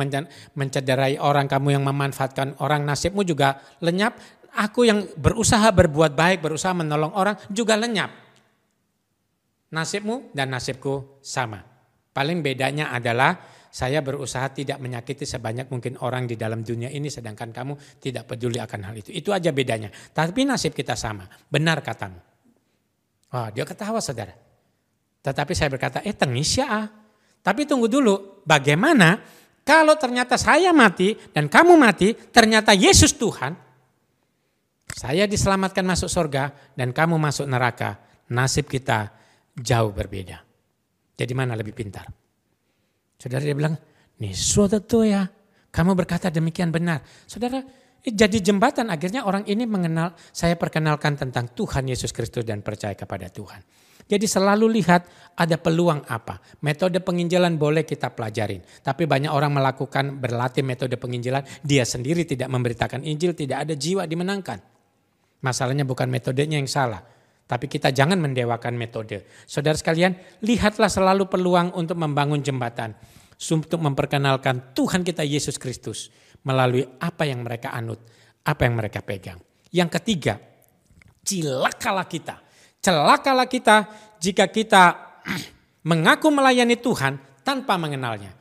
mencederai 0.53 1.17
orang, 1.17 1.49
kamu 1.49 1.79
yang 1.79 1.83
memanfaatkan 1.83 2.61
orang, 2.61 2.85
nasibmu 2.85 3.25
juga 3.25 3.57
lenyap 3.81 4.13
Aku 4.53 4.85
yang 4.85 5.09
berusaha 5.17 5.65
berbuat 5.73 6.13
baik, 6.13 6.45
berusaha 6.45 6.77
menolong 6.77 7.17
orang 7.17 7.33
juga 7.49 7.73
lenyap. 7.73 8.13
Nasibmu 9.73 10.29
dan 10.29 10.53
nasibku 10.53 11.17
sama. 11.25 11.65
Paling 12.13 12.45
bedanya 12.45 12.93
adalah 12.93 13.41
saya 13.73 14.05
berusaha 14.05 14.53
tidak 14.53 14.77
menyakiti 14.77 15.25
sebanyak 15.25 15.65
mungkin 15.73 15.97
orang 16.05 16.29
di 16.29 16.37
dalam 16.37 16.61
dunia 16.61 16.93
ini 16.93 17.09
sedangkan 17.09 17.49
kamu 17.49 17.73
tidak 17.97 18.29
peduli 18.29 18.61
akan 18.61 18.93
hal 18.93 18.95
itu. 19.01 19.09
Itu 19.09 19.33
aja 19.33 19.49
bedanya. 19.49 19.89
Tapi 19.89 20.45
nasib 20.45 20.77
kita 20.77 20.93
sama. 20.93 21.25
Benar 21.49 21.81
katamu. 21.81 22.21
Wah, 23.33 23.49
dia 23.49 23.65
ketawa 23.65 23.97
saudara. 23.97 24.37
Tetapi 25.25 25.57
saya 25.57 25.73
berkata, 25.73 26.05
eh 26.05 26.13
tengis 26.13 26.53
ya. 26.53 26.85
Tapi 27.41 27.65
tunggu 27.65 27.89
dulu, 27.89 28.45
bagaimana 28.45 29.17
kalau 29.65 29.97
ternyata 29.97 30.37
saya 30.37 30.69
mati 30.69 31.17
dan 31.33 31.49
kamu 31.49 31.73
mati, 31.73 32.13
ternyata 32.13 32.77
Yesus 32.77 33.17
Tuhan, 33.17 33.57
saya 34.93 35.25
diselamatkan 35.25 35.81
masuk 35.81 36.13
surga 36.13 36.77
dan 36.77 36.93
kamu 36.93 37.17
masuk 37.17 37.49
neraka. 37.49 37.97
Nasib 38.29 38.69
kita 38.69 39.09
jauh 39.57 39.89
berbeda. 39.89 40.45
Jadi 41.17 41.33
mana 41.33 41.57
lebih 41.57 41.73
pintar? 41.73 42.05
Saudara 43.23 43.39
dia 43.39 43.55
bilang, 43.55 43.79
nih 44.19 44.35
suatu 44.35 45.07
ya, 45.07 45.23
kamu 45.71 45.95
berkata 45.95 46.27
demikian 46.27 46.75
benar. 46.75 46.99
Saudara, 47.23 47.63
jadi 48.03 48.43
jembatan 48.43 48.91
akhirnya 48.91 49.23
orang 49.23 49.47
ini 49.47 49.63
mengenal, 49.63 50.11
saya 50.35 50.59
perkenalkan 50.59 51.15
tentang 51.15 51.55
Tuhan 51.55 51.87
Yesus 51.87 52.11
Kristus 52.11 52.43
dan 52.43 52.59
percaya 52.59 52.91
kepada 52.99 53.31
Tuhan. 53.31 53.63
Jadi 54.03 54.27
selalu 54.27 54.67
lihat 54.75 55.07
ada 55.39 55.55
peluang 55.55 56.03
apa. 56.11 56.43
Metode 56.67 56.99
penginjilan 56.99 57.55
boleh 57.55 57.87
kita 57.87 58.11
pelajarin. 58.11 58.59
Tapi 58.83 59.07
banyak 59.07 59.31
orang 59.31 59.55
melakukan 59.55 60.19
berlatih 60.19 60.67
metode 60.67 60.99
penginjilan, 60.99 61.63
dia 61.63 61.87
sendiri 61.87 62.27
tidak 62.27 62.51
memberitakan 62.51 63.07
Injil, 63.07 63.31
tidak 63.31 63.63
ada 63.63 63.73
jiwa 63.79 64.03
dimenangkan. 64.03 64.59
Masalahnya 65.39 65.87
bukan 65.87 66.11
metodenya 66.11 66.59
yang 66.59 66.67
salah. 66.67 66.99
Tapi 67.53 67.69
kita 67.69 67.93
jangan 67.93 68.17
mendewakan 68.17 68.73
metode. 68.73 69.29
Saudara 69.45 69.77
sekalian, 69.77 70.17
lihatlah 70.41 70.89
selalu 70.89 71.29
peluang 71.29 71.69
untuk 71.77 72.01
membangun 72.01 72.41
jembatan. 72.41 72.97
Untuk 73.37 73.77
memperkenalkan 73.77 74.73
Tuhan 74.73 75.05
kita 75.05 75.21
Yesus 75.21 75.61
Kristus. 75.61 76.09
Melalui 76.41 76.81
apa 76.97 77.29
yang 77.29 77.45
mereka 77.45 77.69
anut. 77.69 78.01
Apa 78.41 78.65
yang 78.65 78.73
mereka 78.73 79.05
pegang. 79.05 79.37
Yang 79.69 80.01
ketiga, 80.01 80.41
cilakalah 81.21 82.09
kita. 82.09 82.41
Celakalah 82.81 83.45
kita 83.45 83.85
jika 84.17 84.49
kita 84.49 84.97
mengaku 85.93 86.33
melayani 86.33 86.73
Tuhan 86.81 87.21
tanpa 87.45 87.77
mengenalnya. 87.77 88.33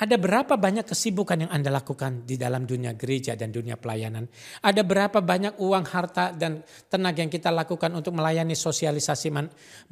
Ada 0.00 0.16
berapa 0.16 0.56
banyak 0.56 0.88
kesibukan 0.88 1.44
yang 1.44 1.52
Anda 1.52 1.68
lakukan 1.68 2.24
di 2.24 2.40
dalam 2.40 2.64
dunia 2.64 2.96
gereja 2.96 3.36
dan 3.36 3.52
dunia 3.52 3.76
pelayanan? 3.76 4.24
Ada 4.64 4.80
berapa 4.80 5.20
banyak 5.20 5.60
uang, 5.60 5.84
harta, 5.92 6.32
dan 6.32 6.64
tenaga 6.88 7.20
yang 7.20 7.28
kita 7.28 7.52
lakukan 7.52 7.92
untuk 7.92 8.16
melayani 8.16 8.56
sosialisasi 8.56 9.28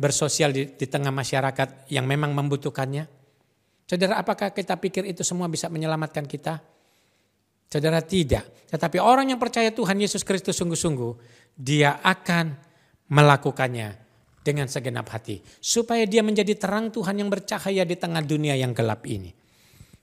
bersosial 0.01 0.57
di, 0.57 0.73
di 0.73 0.87
tengah 0.89 1.13
masyarakat 1.13 1.93
yang 1.93 2.09
memang 2.09 2.33
membutuhkannya? 2.33 3.05
Saudara, 3.85 4.17
apakah 4.17 4.57
kita 4.57 4.81
pikir 4.81 5.05
itu 5.05 5.21
semua 5.21 5.45
bisa 5.53 5.69
menyelamatkan 5.69 6.25
kita? 6.25 6.57
Saudara, 7.69 8.01
tidak. 8.01 8.65
Tetapi 8.73 8.97
orang 9.05 9.29
yang 9.29 9.37
percaya 9.37 9.69
Tuhan 9.77 10.01
Yesus 10.01 10.25
Kristus 10.25 10.57
sungguh-sungguh, 10.57 11.13
dia 11.53 12.01
akan 12.01 12.57
melakukannya 13.13 13.93
dengan 14.41 14.73
segenap 14.73 15.05
hati. 15.13 15.45
Supaya 15.61 16.09
dia 16.09 16.25
menjadi 16.25 16.57
terang 16.57 16.89
Tuhan 16.89 17.21
yang 17.21 17.29
bercahaya 17.29 17.85
di 17.85 17.97
tengah 18.01 18.25
dunia 18.25 18.57
yang 18.57 18.73
gelap 18.73 19.05
ini. 19.05 19.38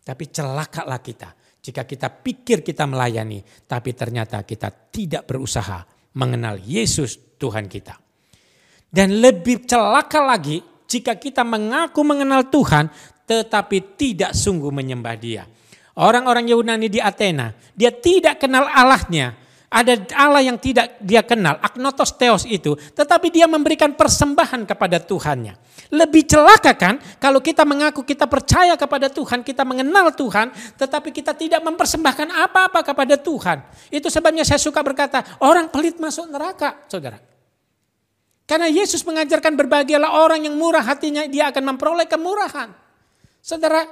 Tapi 0.06 0.30
celakalah 0.30 1.02
kita 1.02 1.34
jika 1.66 1.82
kita 1.82 2.14
pikir 2.14 2.62
kita 2.62 2.86
melayani, 2.86 3.42
tapi 3.66 3.98
ternyata 3.98 4.46
kita 4.46 4.70
tidak 4.70 5.26
berusaha 5.26 5.82
mengenal 6.14 6.62
Yesus 6.62 7.18
Tuhan 7.42 7.66
kita. 7.66 7.98
Dan 8.86 9.18
lebih 9.18 9.66
celaka 9.66 10.22
lagi 10.22 10.62
jika 10.86 11.18
kita 11.18 11.42
mengaku 11.42 12.06
mengenal 12.06 12.54
Tuhan, 12.54 12.94
tetapi 13.26 13.98
tidak 13.98 14.38
sungguh 14.38 14.70
menyembah 14.70 15.16
dia. 15.18 15.50
Orang-orang 15.98 16.54
Yunani 16.54 16.86
di 16.86 17.02
Athena, 17.02 17.50
dia 17.74 17.90
tidak 17.90 18.46
kenal 18.46 18.70
Allahnya. 18.70 19.34
Ada 19.76 20.08
Allah 20.16 20.40
yang 20.40 20.56
tidak 20.56 20.96
dia 21.04 21.20
kenal, 21.20 21.60
agnotos 21.60 22.16
theos 22.16 22.48
itu, 22.48 22.80
tetapi 22.96 23.28
dia 23.28 23.44
memberikan 23.44 23.92
persembahan 23.92 24.64
kepada 24.64 25.04
Tuhannya. 25.04 25.60
Lebih 25.92 26.24
celaka 26.32 26.80
kan 26.80 26.96
kalau 27.20 27.44
kita 27.44 27.68
mengaku 27.68 28.08
kita 28.08 28.24
percaya 28.24 28.80
kepada 28.80 29.12
Tuhan, 29.12 29.44
kita 29.44 29.68
mengenal 29.68 30.16
Tuhan, 30.16 30.56
tetapi 30.80 31.12
kita 31.12 31.36
tidak 31.36 31.60
mempersembahkan 31.60 32.32
apa-apa 32.48 32.88
kepada 32.88 33.20
Tuhan. 33.20 33.68
Itu 33.92 34.08
sebabnya 34.08 34.48
saya 34.48 34.64
suka 34.64 34.80
berkata, 34.80 35.20
orang 35.44 35.68
pelit 35.68 36.00
masuk 36.00 36.32
neraka, 36.32 36.80
saudara. 36.88 37.20
Karena 38.48 38.72
Yesus 38.72 39.04
mengajarkan 39.04 39.60
berbahagialah 39.60 40.24
orang 40.24 40.48
yang 40.48 40.56
murah 40.56 40.88
hatinya, 40.88 41.28
dia 41.28 41.52
akan 41.52 41.76
memperoleh 41.76 42.08
kemurahan. 42.08 42.72
Saudara, 43.44 43.84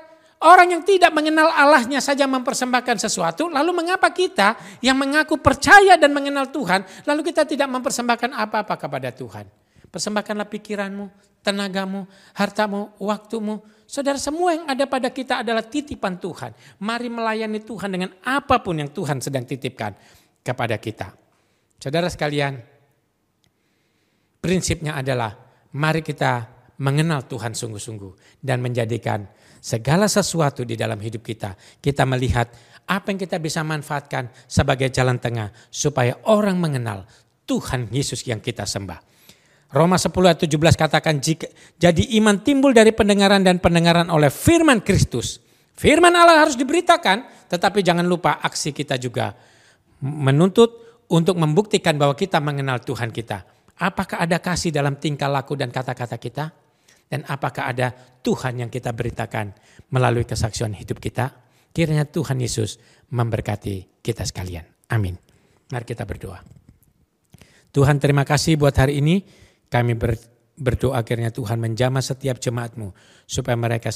orang 0.44 0.76
yang 0.76 0.84
tidak 0.84 1.16
mengenal 1.16 1.48
Allahnya 1.50 2.04
saja 2.04 2.28
mempersembahkan 2.28 3.00
sesuatu, 3.00 3.48
lalu 3.48 3.72
mengapa 3.72 4.12
kita 4.12 4.80
yang 4.84 5.00
mengaku 5.00 5.40
percaya 5.40 5.96
dan 5.96 6.12
mengenal 6.12 6.52
Tuhan, 6.52 6.84
lalu 7.08 7.32
kita 7.32 7.48
tidak 7.48 7.72
mempersembahkan 7.72 8.36
apa-apa 8.36 8.76
kepada 8.76 9.10
Tuhan? 9.16 9.48
Persembahkanlah 9.88 10.50
pikiranmu, 10.52 11.06
tenagamu, 11.46 12.08
hartamu, 12.36 12.92
waktumu. 13.00 13.62
Saudara, 13.86 14.18
semua 14.18 14.58
yang 14.58 14.66
ada 14.66 14.90
pada 14.90 15.12
kita 15.14 15.46
adalah 15.46 15.62
titipan 15.62 16.18
Tuhan. 16.18 16.52
Mari 16.82 17.08
melayani 17.14 17.62
Tuhan 17.62 17.90
dengan 17.94 18.12
apa 18.26 18.60
pun 18.60 18.80
yang 18.80 18.90
Tuhan 18.90 19.22
sedang 19.22 19.46
titipkan 19.46 19.94
kepada 20.42 20.76
kita. 20.82 21.14
Saudara 21.78 22.10
sekalian, 22.10 22.58
prinsipnya 24.42 24.98
adalah 24.98 25.36
mari 25.76 26.02
kita 26.02 26.53
mengenal 26.82 27.26
Tuhan 27.30 27.54
sungguh-sungguh 27.54 28.42
dan 28.42 28.64
menjadikan 28.64 29.28
segala 29.64 30.10
sesuatu 30.10 30.66
di 30.66 30.74
dalam 30.74 30.98
hidup 30.98 31.22
kita. 31.22 31.54
Kita 31.80 32.04
melihat 32.04 32.50
apa 32.84 33.16
yang 33.16 33.20
kita 33.20 33.40
bisa 33.40 33.64
manfaatkan 33.64 34.28
sebagai 34.50 34.92
jalan 34.92 35.22
tengah 35.22 35.56
supaya 35.72 36.20
orang 36.28 36.60
mengenal 36.60 37.08
Tuhan 37.48 37.88
Yesus 37.92 38.24
yang 38.28 38.44
kita 38.44 38.68
sembah. 38.68 39.00
Roma 39.74 39.98
10 39.98 40.14
ayat 40.14 40.40
17 40.46 40.54
katakan 40.78 41.18
jika 41.18 41.50
jadi 41.82 42.04
iman 42.22 42.38
timbul 42.46 42.78
dari 42.78 42.94
pendengaran 42.94 43.42
dan 43.42 43.58
pendengaran 43.58 44.06
oleh 44.14 44.30
firman 44.30 44.86
Kristus. 44.86 45.42
Firman 45.74 46.14
Allah 46.14 46.46
harus 46.46 46.54
diberitakan, 46.54 47.50
tetapi 47.50 47.82
jangan 47.82 48.06
lupa 48.06 48.38
aksi 48.38 48.70
kita 48.70 49.02
juga 49.02 49.34
menuntut 49.98 51.02
untuk 51.10 51.34
membuktikan 51.42 51.98
bahwa 51.98 52.14
kita 52.14 52.38
mengenal 52.38 52.86
Tuhan 52.86 53.10
kita. 53.10 53.42
Apakah 53.82 54.22
ada 54.22 54.38
kasih 54.38 54.70
dalam 54.70 55.02
tingkah 55.02 55.26
laku 55.26 55.58
dan 55.58 55.74
kata-kata 55.74 56.22
kita? 56.22 56.54
Dan 57.08 57.28
apakah 57.30 57.70
ada 57.70 57.94
Tuhan 58.24 58.64
yang 58.64 58.70
kita 58.74 58.92
beritakan 58.96 59.54
melalui 59.94 60.26
kesaksian 60.26 60.74
hidup 60.74 60.98
kita? 60.98 61.30
Kiranya 61.74 62.06
Tuhan 62.06 62.38
Yesus 62.42 62.78
memberkati 63.10 64.02
kita 64.02 64.26
sekalian. 64.26 64.66
Amin. 64.94 65.18
Mari 65.74 65.86
kita 65.86 66.06
berdoa. 66.06 66.42
Tuhan 67.74 67.98
terima 67.98 68.22
kasih 68.22 68.62
buat 68.62 68.78
hari 68.78 69.02
ini. 69.02 69.26
Kami 69.70 69.98
berdoa 70.54 71.02
akhirnya 71.02 71.34
Tuhan 71.34 71.58
menjamah 71.58 72.06
setiap 72.06 72.38
jemaatmu. 72.38 72.94
Supaya 73.26 73.58
mereka 73.58 73.90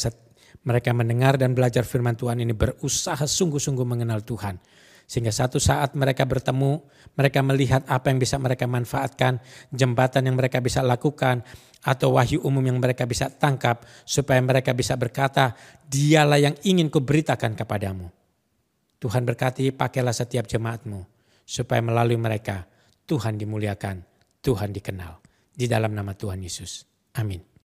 mereka 0.65 0.89
mendengar 0.91 1.38
dan 1.38 1.54
belajar 1.54 1.86
firman 1.86 2.17
Tuhan 2.17 2.41
ini 2.41 2.58
berusaha 2.58 3.22
sungguh-sungguh 3.22 3.86
mengenal 3.86 4.26
Tuhan. 4.26 4.58
Sehingga 5.08 5.32
satu 5.32 5.56
saat 5.56 5.96
mereka 5.96 6.28
bertemu, 6.28 6.84
mereka 7.15 7.39
melihat 7.39 7.88
apa 7.88 8.12
yang 8.12 8.20
bisa 8.20 8.36
mereka 8.36 8.67
manfaatkan, 8.67 9.39
jembatan 9.72 10.28
yang 10.28 10.36
mereka 10.36 10.60
bisa 10.60 10.84
lakukan, 10.84 11.48
atau 11.84 12.18
wahyu 12.18 12.42
umum 12.46 12.62
yang 12.62 12.78
mereka 12.82 13.06
bisa 13.06 13.30
tangkap 13.30 13.86
supaya 14.08 14.42
mereka 14.42 14.74
bisa 14.74 14.98
berkata, 14.98 15.54
dialah 15.86 16.40
yang 16.42 16.56
ingin 16.66 16.90
kuberitakan 16.90 17.54
kepadamu. 17.58 18.10
Tuhan 18.98 19.24
berkati 19.26 19.70
pakailah 19.74 20.13
setiap 20.13 20.50
jemaatmu 20.50 21.06
supaya 21.46 21.82
melalui 21.86 22.18
mereka 22.18 22.66
Tuhan 23.08 23.38
dimuliakan, 23.38 24.04
Tuhan 24.42 24.70
dikenal. 24.74 25.22
Di 25.58 25.66
dalam 25.66 25.94
nama 25.94 26.13
Tuhan 26.13 26.38
Yesus. 26.44 26.86
Amin. 27.18 27.57